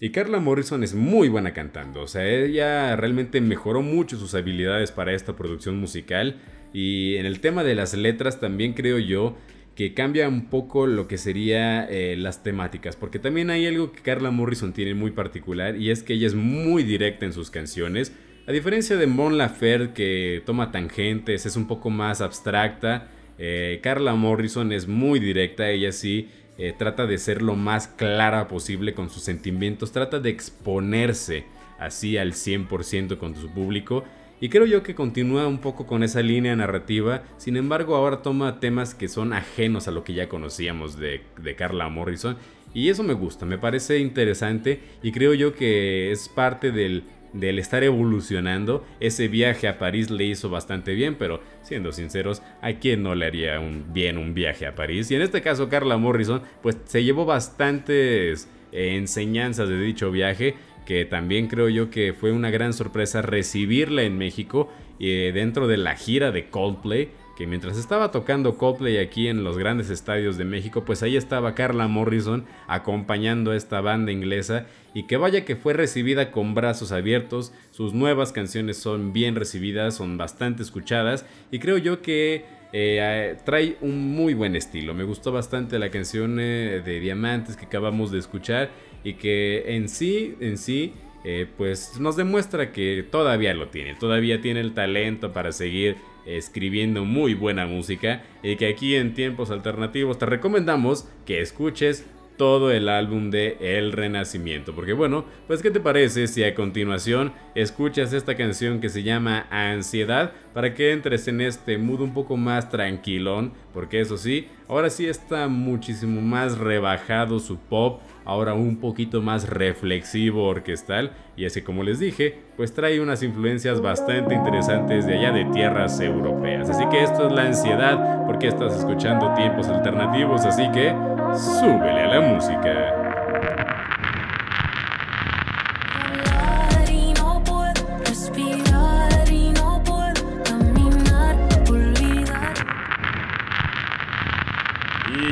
y 0.00 0.10
Carla 0.10 0.38
Morrison 0.38 0.82
es 0.82 0.94
muy 0.94 1.28
buena 1.28 1.52
cantando, 1.52 2.02
o 2.02 2.06
sea, 2.06 2.26
ella 2.26 2.94
realmente 2.96 3.40
mejoró 3.40 3.82
mucho 3.82 4.16
sus 4.16 4.34
habilidades 4.34 4.92
para 4.92 5.12
esta 5.12 5.36
producción 5.36 5.78
musical. 5.78 6.36
Y 6.72 7.16
en 7.16 7.26
el 7.26 7.40
tema 7.40 7.64
de 7.64 7.74
las 7.74 7.94
letras 7.94 8.40
también 8.40 8.74
creo 8.74 8.98
yo 8.98 9.36
que 9.78 9.94
cambia 9.94 10.28
un 10.28 10.46
poco 10.46 10.88
lo 10.88 11.06
que 11.06 11.18
sería 11.18 11.84
eh, 11.84 12.16
las 12.16 12.42
temáticas, 12.42 12.96
porque 12.96 13.20
también 13.20 13.48
hay 13.48 13.64
algo 13.64 13.92
que 13.92 14.02
Carla 14.02 14.32
Morrison 14.32 14.72
tiene 14.72 14.92
muy 14.92 15.12
particular 15.12 15.76
y 15.76 15.92
es 15.92 16.02
que 16.02 16.14
ella 16.14 16.26
es 16.26 16.34
muy 16.34 16.82
directa 16.82 17.26
en 17.26 17.32
sus 17.32 17.48
canciones, 17.48 18.12
a 18.48 18.50
diferencia 18.50 18.96
de 18.96 19.06
Mon 19.06 19.38
Laferte 19.38 19.94
que 19.94 20.42
toma 20.44 20.72
tangentes, 20.72 21.46
es 21.46 21.54
un 21.54 21.68
poco 21.68 21.90
más 21.90 22.20
abstracta, 22.20 23.06
eh, 23.38 23.78
Carla 23.80 24.16
Morrison 24.16 24.72
es 24.72 24.88
muy 24.88 25.20
directa, 25.20 25.70
ella 25.70 25.92
sí 25.92 26.28
eh, 26.58 26.74
trata 26.76 27.06
de 27.06 27.16
ser 27.16 27.40
lo 27.40 27.54
más 27.54 27.86
clara 27.86 28.48
posible 28.48 28.94
con 28.94 29.08
sus 29.08 29.22
sentimientos, 29.22 29.92
trata 29.92 30.18
de 30.18 30.30
exponerse 30.30 31.44
así 31.78 32.18
al 32.18 32.32
100% 32.32 33.16
con 33.16 33.36
su 33.36 33.48
público 33.48 34.02
y 34.40 34.48
creo 34.48 34.66
yo 34.66 34.82
que 34.82 34.94
continúa 34.94 35.46
un 35.46 35.58
poco 35.58 35.86
con 35.86 36.02
esa 36.02 36.22
línea 36.22 36.54
narrativa, 36.54 37.22
sin 37.36 37.56
embargo 37.56 37.96
ahora 37.96 38.22
toma 38.22 38.60
temas 38.60 38.94
que 38.94 39.08
son 39.08 39.32
ajenos 39.32 39.88
a 39.88 39.90
lo 39.90 40.04
que 40.04 40.14
ya 40.14 40.28
conocíamos 40.28 40.98
de, 40.98 41.22
Carla 41.56 41.88
Morrison. 41.88 42.36
Y 42.74 42.90
eso 42.90 43.02
me 43.02 43.14
gusta, 43.14 43.46
me 43.46 43.58
parece 43.58 43.98
interesante 43.98 44.80
y 45.02 45.10
creo 45.10 45.34
yo 45.34 45.54
que 45.54 46.12
es 46.12 46.28
parte 46.28 46.70
del, 46.70 47.04
del 47.32 47.58
estar 47.58 47.82
evolucionando. 47.82 48.84
Ese 49.00 49.26
viaje 49.26 49.66
a 49.66 49.78
París 49.78 50.10
le 50.10 50.24
hizo 50.24 50.50
bastante 50.50 50.94
bien, 50.94 51.16
pero 51.16 51.40
siendo 51.62 51.92
sinceros, 51.92 52.42
¿a 52.60 52.74
quién 52.74 53.02
no 53.02 53.14
le 53.14 53.26
haría 53.26 53.58
un, 53.58 53.92
bien 53.92 54.18
un 54.18 54.34
viaje 54.34 54.66
a 54.66 54.74
París? 54.74 55.10
Y 55.10 55.16
en 55.16 55.22
este 55.22 55.40
caso 55.40 55.68
Carla 55.68 55.96
Morrison 55.96 56.42
pues 56.62 56.76
se 56.84 57.02
llevó 57.02 57.24
bastantes 57.24 58.48
eh, 58.70 58.96
enseñanzas 58.96 59.68
de 59.68 59.80
dicho 59.80 60.10
viaje 60.10 60.54
que 60.88 61.04
también 61.04 61.48
creo 61.48 61.68
yo 61.68 61.90
que 61.90 62.14
fue 62.14 62.32
una 62.32 62.48
gran 62.48 62.72
sorpresa 62.72 63.20
recibirla 63.20 64.04
en 64.04 64.16
México 64.16 64.72
eh, 64.98 65.32
dentro 65.34 65.68
de 65.68 65.76
la 65.76 65.94
gira 65.96 66.32
de 66.32 66.48
Coldplay, 66.48 67.10
que 67.36 67.46
mientras 67.46 67.76
estaba 67.76 68.10
tocando 68.10 68.56
Coldplay 68.56 68.96
aquí 68.96 69.28
en 69.28 69.44
los 69.44 69.58
grandes 69.58 69.90
estadios 69.90 70.38
de 70.38 70.46
México, 70.46 70.86
pues 70.86 71.02
ahí 71.02 71.18
estaba 71.18 71.54
Carla 71.54 71.88
Morrison 71.88 72.46
acompañando 72.68 73.50
a 73.50 73.56
esta 73.56 73.82
banda 73.82 74.12
inglesa 74.12 74.64
y 74.94 75.02
que 75.02 75.18
vaya 75.18 75.44
que 75.44 75.56
fue 75.56 75.74
recibida 75.74 76.30
con 76.30 76.54
brazos 76.54 76.90
abiertos, 76.90 77.52
sus 77.70 77.92
nuevas 77.92 78.32
canciones 78.32 78.78
son 78.78 79.12
bien 79.12 79.34
recibidas, 79.34 79.94
son 79.94 80.16
bastante 80.16 80.62
escuchadas 80.62 81.26
y 81.50 81.58
creo 81.58 81.76
yo 81.76 82.00
que 82.00 82.46
eh, 82.72 83.36
trae 83.44 83.76
un 83.82 84.14
muy 84.14 84.32
buen 84.32 84.56
estilo. 84.56 84.94
Me 84.94 85.04
gustó 85.04 85.32
bastante 85.32 85.78
la 85.78 85.90
canción 85.90 86.38
eh, 86.40 86.82
de 86.82 87.00
Diamantes 87.00 87.56
que 87.56 87.66
acabamos 87.66 88.10
de 88.10 88.18
escuchar 88.18 88.70
y 89.04 89.14
que 89.14 89.76
en 89.76 89.88
sí, 89.88 90.34
en 90.40 90.58
sí, 90.58 90.94
eh, 91.24 91.46
pues 91.56 91.98
nos 91.98 92.16
demuestra 92.16 92.72
que 92.72 93.04
todavía 93.08 93.54
lo 93.54 93.68
tiene, 93.68 93.94
todavía 93.94 94.40
tiene 94.40 94.60
el 94.60 94.74
talento 94.74 95.32
para 95.32 95.52
seguir 95.52 95.96
escribiendo 96.26 97.04
muy 97.04 97.34
buena 97.34 97.66
música 97.66 98.22
y 98.42 98.56
que 98.56 98.68
aquí 98.68 98.94
en 98.94 99.14
tiempos 99.14 99.50
alternativos 99.50 100.18
te 100.18 100.26
recomendamos 100.26 101.08
que 101.24 101.40
escuches 101.40 102.06
todo 102.38 102.70
el 102.70 102.88
álbum 102.88 103.30
de 103.30 103.58
El 103.60 103.92
Renacimiento. 103.92 104.74
Porque 104.74 104.94
bueno, 104.94 105.26
pues 105.46 105.60
¿qué 105.60 105.70
te 105.70 105.80
parece 105.80 106.26
si 106.26 106.44
a 106.44 106.54
continuación 106.54 107.32
escuchas 107.54 108.14
esta 108.14 108.36
canción 108.36 108.80
que 108.80 108.88
se 108.88 109.02
llama 109.02 109.46
Ansiedad 109.50 110.32
para 110.54 110.72
que 110.72 110.92
entres 110.92 111.28
en 111.28 111.42
este 111.42 111.76
mood 111.76 112.00
un 112.00 112.14
poco 112.14 112.38
más 112.38 112.70
tranquilón? 112.70 113.52
Porque 113.74 114.00
eso 114.00 114.16
sí, 114.16 114.48
ahora 114.68 114.88
sí 114.88 115.06
está 115.06 115.48
muchísimo 115.48 116.22
más 116.22 116.56
rebajado 116.56 117.38
su 117.40 117.58
pop, 117.58 118.00
ahora 118.24 118.54
un 118.54 118.76
poquito 118.76 119.20
más 119.20 119.48
reflexivo 119.48 120.46
orquestal 120.46 121.12
y 121.36 121.44
así 121.44 121.62
como 121.62 121.82
les 121.82 121.98
dije, 121.98 122.40
pues 122.56 122.74
trae 122.74 123.00
unas 123.00 123.22
influencias 123.22 123.80
bastante 123.80 124.34
interesantes 124.34 125.06
de 125.06 125.18
allá 125.18 125.32
de 125.32 125.44
tierras 125.46 126.00
europeas. 126.00 126.70
Así 126.70 126.84
que 126.90 127.02
esto 127.02 127.26
es 127.26 127.32
la 127.32 127.46
ansiedad 127.46 128.26
porque 128.26 128.48
estás 128.48 128.76
escuchando 128.76 129.34
tiempos 129.34 129.68
alternativos, 129.68 130.44
así 130.44 130.70
que 130.72 130.92
súbele 131.36 132.02
a 132.02 132.06
la 132.06 132.20
música. 132.20 132.97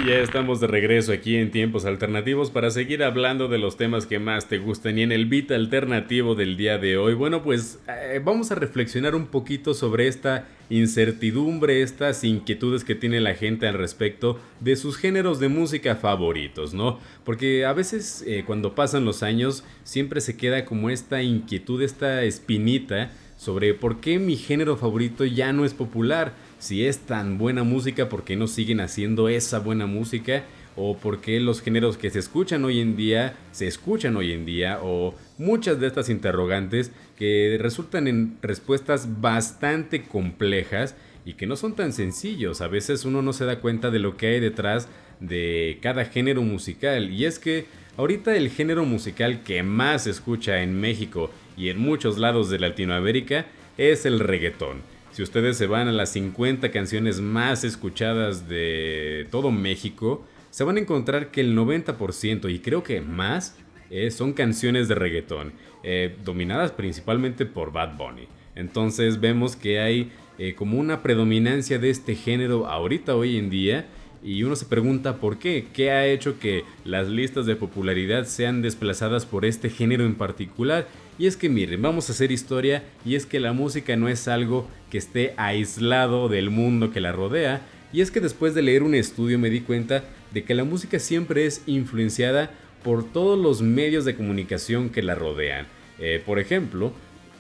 Ya 0.07 0.21
estamos 0.21 0.61
de 0.61 0.69
regreso 0.69 1.13
aquí 1.13 1.37
en 1.37 1.51
Tiempos 1.51 1.85
Alternativos 1.85 2.53
para 2.53 2.71
seguir 2.71 3.03
hablando 3.03 3.49
de 3.49 3.59
los 3.59 3.77
temas 3.77 4.07
que 4.07 4.21
más 4.21 4.49
te 4.49 4.59
gustan 4.59 4.99
y 4.99 5.03
en 5.03 5.11
el 5.11 5.27
beat 5.27 5.51
alternativo 5.51 6.37
del 6.37 6.57
día 6.57 6.79
de 6.79 6.97
hoy. 6.97 7.15
Bueno, 7.15 7.43
pues 7.43 7.81
eh, 7.89 8.21
vamos 8.25 8.53
a 8.53 8.55
reflexionar 8.55 9.17
un 9.17 9.27
poquito 9.27 9.75
sobre 9.75 10.07
esta 10.07 10.47
incertidumbre, 10.71 11.83
estas 11.83 12.23
inquietudes 12.23 12.85
que 12.85 12.95
tiene 12.95 13.21
la 13.21 13.35
gente 13.35 13.67
al 13.67 13.75
respecto 13.75 14.39
de 14.61 14.77
sus 14.77 14.97
géneros 14.97 15.41
de 15.41 15.49
música 15.49 15.97
favoritos, 15.97 16.73
¿no? 16.73 17.01
Porque 17.25 17.65
a 17.65 17.73
veces 17.73 18.23
eh, 18.27 18.45
cuando 18.47 18.77
pasan 18.77 19.05
los 19.05 19.25
años 19.25 19.65
siempre 19.83 20.21
se 20.21 20.37
queda 20.37 20.65
como 20.65 20.89
esta 20.89 21.23
inquietud, 21.23 21.83
esta 21.83 22.23
espinita 22.23 23.11
sobre 23.37 23.75
por 23.75 24.01
qué 24.01 24.19
mi 24.19 24.37
género 24.37 24.77
favorito 24.77 25.25
ya 25.25 25.53
no 25.53 25.65
es 25.65 25.75
popular 25.75 26.33
si 26.59 26.87
es 26.87 27.01
tan 27.01 27.39
buena 27.39 27.65
música, 27.65 28.09
¿por 28.09 28.25
qué 28.25 28.37
no 28.37 28.47
siguen 28.47 28.81
haciendo 28.81 29.29
esa 29.29 29.59
buena 29.59 29.87
música? 29.87 30.45
¿O 30.75 30.97
por 30.97 31.21
qué 31.21 31.41
los 31.41 31.63
géneros 31.63 31.97
que 31.97 32.11
se 32.11 32.19
escuchan 32.19 32.65
hoy 32.65 32.81
en 32.81 32.97
día 32.97 33.35
se 33.53 33.67
escuchan 33.67 34.17
hoy 34.17 34.33
en 34.33 34.45
día? 34.45 34.81
O 34.83 35.15
muchas 35.39 35.81
de 35.81 35.87
estas 35.87 36.09
interrogantes 36.09 36.93
que 37.19 37.57
resultan 37.61 38.09
en 38.09 38.37
respuestas 38.43 39.21
bastante 39.21 40.03
complejas 40.03 40.95
y 41.25 41.35
que 41.35 41.47
no 41.47 41.57
son 41.57 41.75
tan 41.75 41.93
sencillos. 41.93 42.61
A 42.61 42.69
veces 42.69 43.05
uno 43.05 43.23
no 43.23 43.33
se 43.33 43.45
da 43.45 43.61
cuenta 43.61 43.91
de 43.91 43.99
lo 43.99 44.17
que 44.17 44.29
hay 44.29 44.41
detrás 44.41 44.89
de 45.21 45.79
cada 45.83 46.05
género 46.05 46.43
musical. 46.43 47.11
Y 47.11 47.25
es 47.25 47.39
que 47.39 47.67
ahorita 47.97 48.37
el 48.37 48.51
género 48.51 48.85
musical 48.85 49.43
que 49.43 49.63
más 49.63 50.05
se 50.05 50.11
escucha 50.11 50.63
en 50.63 50.79
México 50.79 51.31
y 51.57 51.71
en 51.71 51.79
muchos 51.79 52.19
lados 52.19 52.51
de 52.51 52.59
Latinoamérica 52.59 53.47
es 53.79 54.07
el 54.07 54.21
reggaetón. 54.21 54.96
Si 55.17 55.23
ustedes 55.23 55.57
se 55.57 55.67
van 55.67 55.89
a 55.89 55.93
las 55.93 56.13
50 56.13 56.71
canciones 56.71 57.23
más 57.23 57.65
escuchadas 57.65 58.51
de 58.51 59.27
todo 59.31 59.51
México, 59.51 60.23
se 60.51 60.63
van 60.63 60.77
a 60.77 60.81
encontrar 60.81 61.31
que 61.31 61.41
el 61.41 61.57
90% 61.57 62.53
y 62.53 62.59
creo 62.59 62.83
que 62.83 63.01
más 63.01 63.57
eh, 63.89 64.11
son 64.11 64.35
canciones 64.35 64.89
de 64.89 64.95
reggaetón, 64.95 65.55
eh, 65.83 66.15
dominadas 66.23 66.73
principalmente 66.73 67.47
por 67.47 67.73
Bad 67.73 67.97
Bunny. 67.97 68.29
Entonces 68.57 69.19
vemos 69.19 69.57
que 69.57 69.81
hay 69.81 70.13
eh, 70.37 70.55
como 70.55 70.79
una 70.79 71.03
predominancia 71.03 71.79
de 71.79 71.89
este 71.89 72.15
género 72.15 72.67
ahorita 72.67 73.17
hoy 73.17 73.39
en 73.39 73.49
día 73.49 73.87
y 74.23 74.43
uno 74.43 74.55
se 74.55 74.67
pregunta 74.67 75.17
por 75.17 75.39
qué, 75.39 75.69
qué 75.73 75.93
ha 75.93 76.05
hecho 76.07 76.39
que 76.39 76.65
las 76.85 77.09
listas 77.09 77.47
de 77.47 77.57
popularidad 77.57 78.27
sean 78.27 78.61
desplazadas 78.61 79.25
por 79.25 79.47
este 79.47 79.71
género 79.71 80.05
en 80.05 80.17
particular 80.17 80.87
y 81.19 81.27
es 81.27 81.37
que 81.37 81.49
miren, 81.49 81.81
vamos 81.81 82.09
a 82.09 82.13
hacer 82.13 82.31
historia 82.31 82.85
y 83.05 83.15
es 83.15 83.25
que 83.25 83.41
la 83.41 83.55
música 83.55 83.97
no 83.97 84.09
es 84.09 84.29
algo 84.29 84.69
que 84.91 84.99
esté 84.99 85.35
aislado 85.37 86.29
del 86.29 86.51
mundo 86.51 86.91
que 86.91 87.01
la 87.01 87.13
rodea. 87.13 87.63
Y 87.93 88.01
es 88.01 88.11
que 88.11 88.21
después 88.21 88.55
de 88.55 88.63
leer 88.63 88.83
un 88.83 88.95
estudio 88.95 89.39
me 89.39 89.51
di 89.51 89.61
cuenta 89.61 90.05
de 90.33 90.45
que 90.45 90.55
la 90.55 90.65
música 90.65 90.99
siempre 90.99 91.47
es 91.47 91.63
influenciada 91.67 92.51
por 92.83 93.05
todos 93.05 93.39
los 93.39 93.63
medios 93.63 94.05
de 94.05 94.15
comunicación 94.15 94.91
que 94.91 95.03
la 95.03 95.15
rodean. 95.15 95.67
Eh, 95.99 96.23
por 96.25 96.39
ejemplo, 96.39 96.93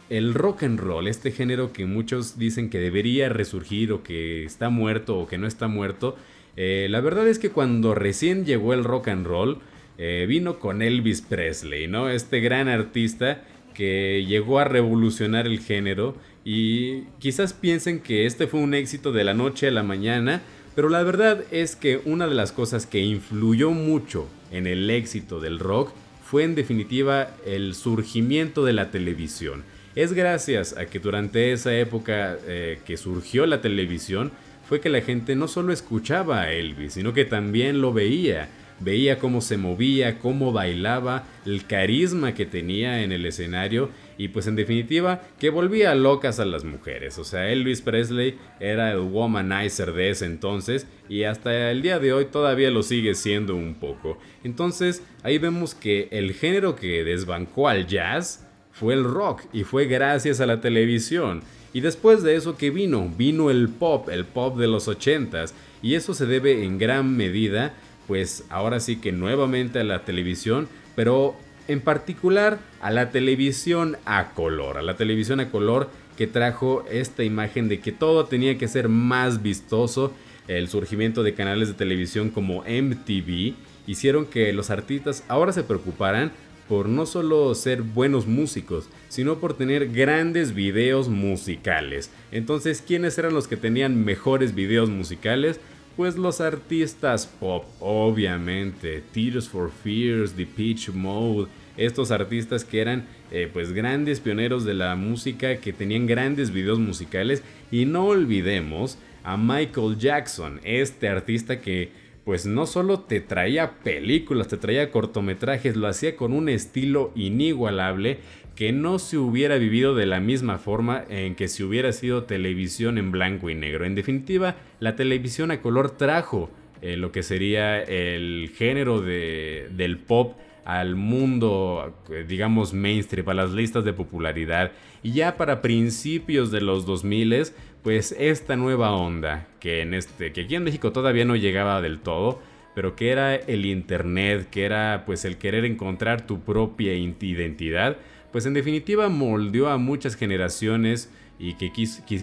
el 0.09 0.35
rock 0.35 0.63
and 0.63 0.79
roll, 0.79 1.09
este 1.09 1.31
género 1.31 1.73
que 1.73 1.87
muchos 1.87 2.39
dicen 2.39 2.71
que 2.71 2.79
debería 2.79 3.29
resurgir 3.29 3.93
o 3.93 4.03
que 4.03 4.45
está 4.45 4.71
muerto 4.71 5.19
o 5.19 5.27
que 5.27 5.39
no 5.39 5.47
está 5.47 5.69
muerto, 5.69 6.17
eh, 6.57 6.87
la 6.91 7.01
verdad 7.01 7.29
es 7.29 7.39
que 7.39 7.51
cuando 7.51 7.95
recién 7.95 8.45
llegó 8.45 8.73
el 8.73 8.85
rock 8.85 9.09
and 9.09 9.27
roll, 9.27 9.59
eh, 9.99 10.27
vino 10.29 10.59
con 10.59 10.83
Elvis 10.83 11.23
Presley, 11.23 11.87
¿no? 11.87 12.09
Este 12.09 12.41
gran 12.41 12.69
artista 12.69 13.45
que 13.75 14.25
llegó 14.27 14.59
a 14.59 14.65
revolucionar 14.65 15.47
el 15.47 15.61
género 15.61 16.17
y 16.49 17.03
quizás 17.19 17.53
piensen 17.53 17.99
que 17.99 18.25
este 18.25 18.47
fue 18.47 18.61
un 18.61 18.73
éxito 18.73 19.11
de 19.11 19.25
la 19.25 19.35
noche 19.35 19.67
a 19.67 19.73
la 19.73 19.83
mañana, 19.83 20.43
pero 20.77 20.89
la 20.89 21.03
verdad 21.03 21.43
es 21.51 21.75
que 21.75 22.01
una 22.05 22.29
de 22.29 22.37
las 22.37 22.53
cosas 22.53 22.87
que 22.87 23.01
influyó 23.01 23.73
mucho 23.73 24.29
en 24.53 24.69
el 24.69 24.89
éxito 24.89 25.41
del 25.41 25.59
rock 25.59 25.91
fue 26.23 26.45
en 26.45 26.55
definitiva 26.55 27.35
el 27.45 27.75
surgimiento 27.75 28.65
de 28.65 28.75
la 28.75 28.93
televisión. 28.93 29.65
Es 29.97 30.13
gracias 30.13 30.77
a 30.77 30.87
que 30.87 31.01
durante 31.01 31.51
esa 31.51 31.77
época 31.77 32.39
eh, 32.47 32.79
que 32.87 32.97
surgió 32.97 33.45
la 33.47 33.61
televisión 33.61 34.31
fue 34.69 34.81
que 34.81 34.89
la 34.89 35.01
gente 35.01 35.35
no 35.35 35.49
solo 35.49 35.73
escuchaba 35.73 36.43
a 36.43 36.53
Elvis, 36.53 36.93
sino 36.93 37.13
que 37.13 37.25
también 37.25 37.81
lo 37.81 37.93
veía. 37.93 38.49
Veía 38.79 39.19
cómo 39.19 39.41
se 39.41 39.57
movía, 39.57 40.19
cómo 40.19 40.53
bailaba, 40.53 41.25
el 41.47 41.67
carisma 41.67 42.35
que 42.35 42.45
tenía 42.45 43.03
en 43.03 43.11
el 43.13 43.25
escenario 43.25 43.91
y 44.19 44.29
pues 44.29 44.47
en 44.47 44.57
definitiva 44.57 45.23
que 45.39 45.51
volvía 45.51 45.95
locas 45.95 46.41
a 46.41 46.45
las 46.45 46.65
mujeres. 46.65 47.19
O 47.19 47.25
sea, 47.25 47.51
Elvis 47.51 47.81
Presley 47.81 48.39
era 48.61 48.93
el 48.93 48.99
womanizer 48.99 49.93
de 49.93 50.11
ese 50.11 50.27
entonces 50.27 50.87
y 51.09 51.23
hasta 51.23 51.71
el 51.71 51.83
día 51.83 51.99
de 51.99 52.13
hoy 52.13 52.27
todavía 52.27 52.71
lo 52.71 52.83
sigue 52.83 53.15
siendo 53.15 53.57
un 53.57 53.75
poco. 53.75 54.19
Entonces 54.45 55.03
ahí 55.23 55.39
vemos 55.39 55.75
que 55.75 56.09
el 56.11 56.35
género 56.35 56.77
que 56.77 57.05
desbancó 57.05 57.69
al 57.69 57.87
jazz 57.87 58.47
fue 58.73 58.93
el 58.93 59.05
rock 59.05 59.43
y 59.53 59.65
fue 59.65 59.87
gracias 59.87 60.41
a 60.41 60.47
la 60.47 60.61
televisión. 60.61 61.43
Y 61.73 61.81
después 61.81 62.23
de 62.23 62.37
eso 62.37 62.57
que 62.57 62.71
vino, 62.71 63.13
vino 63.17 63.51
el 63.51 63.69
pop, 63.69 64.09
el 64.09 64.25
pop 64.25 64.59
de 64.59 64.67
los 64.67 64.89
ochentas 64.89 65.55
y 65.83 65.95
eso 65.95 66.15
se 66.15 66.27
debe 66.27 66.65
en 66.65 66.79
gran 66.79 67.17
medida 67.17 67.75
pues 68.07 68.45
ahora 68.51 68.81
sí 68.81 68.97
que 68.97 69.13
nuevamente 69.13 69.81
a 69.81 69.85
la 69.85 70.05
televisión, 70.05 70.69
pero 70.95 71.37
en 71.69 71.81
particular 71.81 72.59
a 72.81 72.91
la 72.91 73.11
televisión 73.11 73.97
a 74.05 74.33
color, 74.35 74.79
a 74.79 74.83
la 74.83 74.97
televisión 74.97 75.41
a 75.41 75.51
color 75.51 75.91
que 76.17 76.27
trajo 76.27 76.85
esta 76.91 77.25
imagen 77.25 77.69
de 77.69 77.81
que 77.81 77.93
todo 77.93 78.27
tenía 78.27 78.57
que 78.59 78.69
ser 78.69 78.89
más 78.89 79.43
vistoso, 79.43 80.13
el 80.49 80.69
surgimiento 80.69 81.23
de 81.23 81.35
canales 81.35 81.69
de 81.69 81.75
televisión 81.75 82.31
como 82.31 82.63
MTV 82.63 83.55
hicieron 83.87 84.27
que 84.27 84.53
los 84.53 84.71
artistas 84.71 85.25
ahora 85.29 85.53
se 85.53 85.65
preocuparan 85.65 86.33
por 86.69 86.89
no 86.89 87.07
solo 87.07 87.55
ser 87.55 87.83
buenos 87.83 88.27
músicos, 88.27 88.89
sino 89.09 89.39
por 89.39 89.55
tener 89.55 89.89
grandes 89.93 90.53
videos 90.53 91.09
musicales. 91.09 92.11
Entonces, 92.33 92.83
¿quiénes 92.85 93.17
eran 93.19 93.35
los 93.35 93.47
que 93.47 93.57
tenían 93.57 94.05
mejores 94.05 94.55
videos 94.55 94.91
musicales? 94.91 95.61
Pues 95.97 96.19
los 96.19 96.43
artistas 96.43 97.27
pop, 97.27 97.65
obviamente, 97.81 99.03
Tears 99.15 99.49
for 99.49 99.71
Fears, 99.71 100.35
The 100.35 100.45
Pitch 100.45 100.91
Mode, 100.91 101.49
estos 101.79 102.11
artistas 102.11 102.67
que 102.67 102.83
eran 102.83 103.07
eh, 103.31 103.49
pues 103.51 103.73
grandes 103.73 104.21
pioneros 104.21 104.67
de 104.67 104.75
la 104.75 104.95
música, 104.95 105.57
que 105.57 105.73
tenían 105.73 106.07
grandes 106.07 106.51
videos 106.51 106.79
musicales. 106.79 107.43
Y 107.71 107.87
no 107.87 108.09
olvidemos 108.09 108.99
a 109.25 109.39
Michael 109.39 109.97
Jackson, 109.97 110.61
este 110.65 111.09
artista 111.09 111.61
que 111.63 111.91
pues 112.27 112.45
no 112.45 112.67
solo 112.67 113.01
te 113.01 113.21
traía 113.21 113.79
películas, 113.79 114.49
te 114.49 114.57
traía 114.57 114.91
cortometrajes, 114.91 115.77
lo 115.77 115.87
hacía 115.87 116.17
con 116.17 116.33
un 116.33 116.49
estilo 116.49 117.13
inigualable 117.15 118.19
que 118.57 118.73
no 118.73 118.99
se 118.99 119.19
hubiera 119.19 119.57
vivido 119.59 119.95
de 119.95 120.07
la 120.07 120.19
misma 120.19 120.59
forma 120.59 121.05
en 121.09 121.35
que 121.35 121.47
si 121.47 121.63
hubiera 121.63 121.93
sido 121.93 122.25
televisión 122.25 122.99
en 122.99 123.13
blanco 123.13 123.51
y 123.51 123.55
negro. 123.55 123.85
En 123.85 123.95
definitiva, 123.95 124.57
la 124.81 124.97
televisión 124.97 125.51
a 125.51 125.61
color 125.61 125.91
trajo 125.93 126.51
eh, 126.83 126.97
lo 126.97 127.13
que 127.13 127.23
sería 127.23 127.81
el 127.83 128.51
género 128.57 129.01
de, 129.01 129.69
del 129.73 129.99
pop 129.99 130.37
al 130.65 130.97
mundo, 130.97 131.95
eh, 132.11 132.25
digamos, 132.27 132.75
mainstream, 132.75 133.29
a 133.29 133.35
las 133.35 133.53
listas 133.53 133.85
de 133.85 133.93
popularidad. 133.93 134.73
Y 135.03 135.13
ya 135.13 135.37
para 135.37 135.63
principios 135.63 136.51
de 136.51 136.61
los 136.61 136.87
2000, 136.87 137.53
pues 137.83 138.15
esta 138.19 138.57
nueva 138.57 138.93
onda, 138.93 139.47
que, 139.61 139.83
en 139.83 139.95
este, 139.95 140.33
que 140.33 140.43
aquí 140.43 140.57
en 140.57 140.65
México 140.65 140.93
todavía 140.93 141.25
no 141.25 141.37
llegaba 141.37 141.81
del 141.81 142.01
todo, 142.01 142.41
pero 142.75 142.97
que 142.97 143.11
era 143.11 143.37
el 143.37 143.65
Internet, 143.65 144.49
que 144.51 144.65
era 144.65 145.05
pues 145.07 145.25
el 145.25 145.39
querer 145.39 145.65
encontrar 145.65 146.27
tu 146.27 146.41
propia 146.41 146.95
identidad, 146.95 147.97
pues 148.33 148.47
en 148.47 148.55
definitiva 148.55 149.09
moldeó 149.09 149.69
a 149.69 149.79
muchas 149.79 150.17
generaciones 150.17 151.11
y 151.39 151.55
que, 151.55 151.71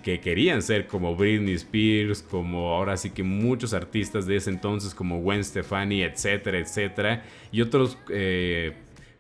que 0.01 0.19
querían 0.19 0.61
ser 0.61 0.87
como 0.87 1.15
Britney 1.15 1.53
Spears, 1.53 2.23
como 2.23 2.73
ahora 2.73 2.97
sí 2.97 3.11
que 3.11 3.23
muchos 3.23 3.73
artistas 3.73 4.25
de 4.25 4.37
ese 4.37 4.49
entonces 4.49 4.95
como 4.95 5.21
Gwen 5.21 5.43
Stefani, 5.43 6.01
etcétera, 6.01 6.57
etcétera, 6.57 7.23
y 7.51 7.61
otros, 7.61 7.97
eh, 8.09 8.73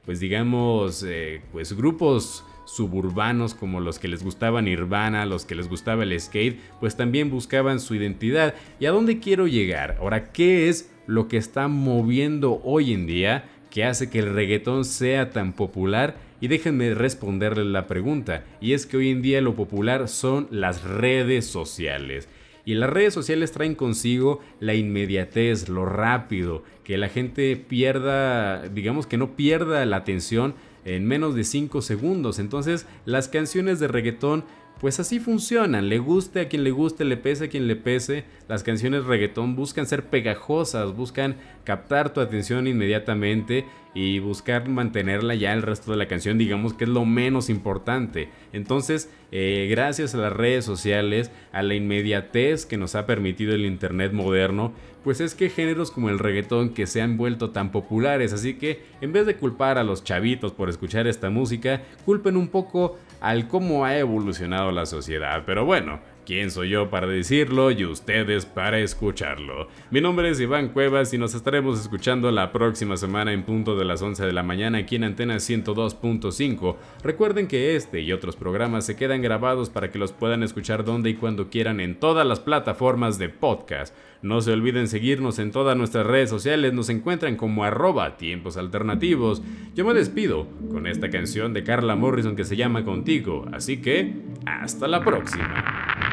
pues 0.05 0.19
digamos, 0.19 1.03
eh, 1.07 1.41
pues 1.51 1.73
grupos 1.73 2.43
suburbanos 2.65 3.53
como 3.53 3.79
los 3.79 3.99
que 3.99 4.07
les 4.07 4.23
gustaba 4.23 4.61
Nirvana, 4.61 5.25
los 5.25 5.45
que 5.45 5.55
les 5.55 5.67
gustaba 5.67 6.03
el 6.03 6.19
skate, 6.19 6.59
pues 6.79 6.95
también 6.95 7.29
buscaban 7.29 7.79
su 7.79 7.93
identidad. 7.95 8.55
¿Y 8.79 8.85
a 8.85 8.91
dónde 8.91 9.19
quiero 9.19 9.47
llegar? 9.47 9.97
Ahora, 9.99 10.31
¿qué 10.31 10.69
es 10.69 10.91
lo 11.05 11.27
que 11.27 11.37
está 11.37 11.67
moviendo 11.67 12.61
hoy 12.63 12.93
en 12.93 13.05
día 13.05 13.45
que 13.69 13.83
hace 13.83 14.09
que 14.09 14.19
el 14.19 14.33
reggaetón 14.33 14.85
sea 14.85 15.29
tan 15.29 15.53
popular? 15.53 16.15
Y 16.43 16.49
déjenme 16.49 16.93
responderle 16.93 17.63
la 17.63 17.87
pregunta, 17.87 18.43
y 18.59 18.73
es 18.73 18.85
que 18.85 18.97
hoy 18.97 19.11
en 19.11 19.21
día 19.21 19.39
lo 19.39 19.55
popular 19.55 20.09
son 20.09 20.49
las 20.51 20.83
redes 20.83 21.45
sociales. 21.45 22.27
Y 22.65 22.73
las 22.73 22.89
redes 22.89 23.13
sociales 23.13 23.53
traen 23.53 23.75
consigo 23.75 24.41
la 24.59 24.73
inmediatez, 24.73 25.69
lo 25.69 25.85
rápido, 25.85 26.63
que 26.83 26.97
la 26.97 27.07
gente 27.07 27.55
pierda, 27.55 28.67
digamos 28.67 29.07
que 29.07 29.15
no 29.15 29.37
pierda 29.37 29.85
la 29.85 29.95
atención 29.95 30.53
en 30.83 31.07
menos 31.07 31.33
de 31.33 31.45
5 31.45 31.81
segundos. 31.81 32.39
Entonces 32.39 32.87
las 33.05 33.29
canciones 33.29 33.79
de 33.79 33.87
reggaetón 33.87 34.43
pues 34.79 34.99
así 34.99 35.19
funcionan, 35.19 35.87
le 35.87 35.99
guste 35.99 36.41
a 36.41 36.49
quien 36.49 36.63
le 36.63 36.71
guste, 36.71 37.05
le 37.05 37.15
pese 37.15 37.45
a 37.45 37.47
quien 37.47 37.67
le 37.67 37.75
pese, 37.75 38.25
las 38.49 38.63
canciones 38.63 39.05
reggaetón 39.05 39.55
buscan 39.55 39.87
ser 39.87 40.05
pegajosas, 40.05 40.93
buscan 40.93 41.37
captar 41.63 42.13
tu 42.13 42.19
atención 42.19 42.67
inmediatamente 42.67 43.65
y 43.93 44.19
buscar 44.19 44.67
mantenerla 44.67 45.35
ya 45.35 45.53
el 45.53 45.61
resto 45.61 45.91
de 45.91 45.97
la 45.97 46.07
canción, 46.07 46.37
digamos 46.37 46.73
que 46.73 46.83
es 46.83 46.89
lo 46.89 47.05
menos 47.05 47.49
importante. 47.49 48.29
Entonces, 48.51 49.09
eh, 49.31 49.67
gracias 49.69 50.15
a 50.15 50.17
las 50.17 50.33
redes 50.33 50.65
sociales, 50.65 51.31
a 51.51 51.63
la 51.63 51.75
inmediatez 51.75 52.65
que 52.65 52.77
nos 52.77 52.95
ha 52.95 53.05
permitido 53.05 53.53
el 53.53 53.65
Internet 53.65 54.11
moderno, 54.11 54.73
pues 55.03 55.19
es 55.19 55.35
que 55.35 55.49
géneros 55.49 55.91
como 55.91 56.09
el 56.09 56.17
reggaetón 56.19 56.73
que 56.73 56.87
se 56.87 57.01
han 57.01 57.17
vuelto 57.17 57.51
tan 57.51 57.71
populares, 57.71 58.33
así 58.33 58.55
que 58.55 58.81
en 59.01 59.11
vez 59.11 59.25
de 59.25 59.35
culpar 59.35 59.77
a 59.77 59.83
los 59.83 60.03
chavitos 60.03 60.53
por 60.53 60.69
escuchar 60.69 61.07
esta 61.07 61.29
música, 61.29 61.81
culpen 62.05 62.37
un 62.37 62.47
poco 62.47 62.97
al 63.23 63.47
cómo 63.47 63.85
ha 63.85 63.97
evolucionado 63.97 64.71
la 64.73 64.85
sociedad. 64.85 65.43
Pero 65.45 65.63
bueno, 65.63 66.01
¿Quién 66.25 66.51
soy 66.51 66.69
yo 66.69 66.89
para 66.89 67.05
decirlo 67.05 67.69
y 67.69 67.83
ustedes 67.83 68.45
para 68.45 68.79
escucharlo? 68.79 69.67
Mi 69.91 69.99
nombre 69.99 70.29
es 70.29 70.39
Iván 70.39 70.69
Cuevas 70.69 71.13
y 71.13 71.17
nos 71.17 71.35
estaremos 71.35 71.81
escuchando 71.81 72.31
la 72.31 72.53
próxima 72.53 72.95
semana 72.95 73.33
en 73.33 73.43
punto 73.43 73.75
de 73.75 73.83
las 73.83 74.01
11 74.01 74.25
de 74.25 74.31
la 74.31 74.41
mañana 74.41 74.77
aquí 74.77 74.95
en 74.95 75.03
Antena 75.03 75.35
102.5. 75.35 76.77
Recuerden 77.03 77.47
que 77.47 77.75
este 77.75 77.99
y 77.99 78.13
otros 78.13 78.37
programas 78.37 78.85
se 78.85 78.95
quedan 78.95 79.21
grabados 79.21 79.69
para 79.69 79.91
que 79.91 79.99
los 79.99 80.13
puedan 80.13 80.43
escuchar 80.43 80.85
donde 80.85 81.09
y 81.09 81.15
cuando 81.15 81.49
quieran 81.49 81.81
en 81.81 81.99
todas 81.99 82.25
las 82.25 82.39
plataformas 82.39 83.17
de 83.19 83.27
podcast. 83.27 83.93
No 84.21 84.39
se 84.39 84.53
olviden 84.53 84.87
seguirnos 84.87 85.39
en 85.39 85.51
todas 85.51 85.75
nuestras 85.75 86.05
redes 86.05 86.29
sociales, 86.29 86.71
nos 86.71 86.87
encuentran 86.87 87.35
como 87.35 87.65
arroba 87.65 88.15
tiempos 88.15 88.55
alternativos. 88.55 89.41
Yo 89.75 89.83
me 89.83 89.93
despido 89.93 90.47
con 90.71 90.87
esta 90.87 91.09
canción 91.09 91.51
de 91.51 91.65
Carla 91.65 91.97
Morrison 91.97 92.37
que 92.37 92.45
se 92.45 92.55
llama 92.55 92.85
Contigo, 92.85 93.45
así 93.51 93.81
que 93.81 94.13
hasta 94.45 94.87
la 94.87 95.03
próxima. 95.03 96.12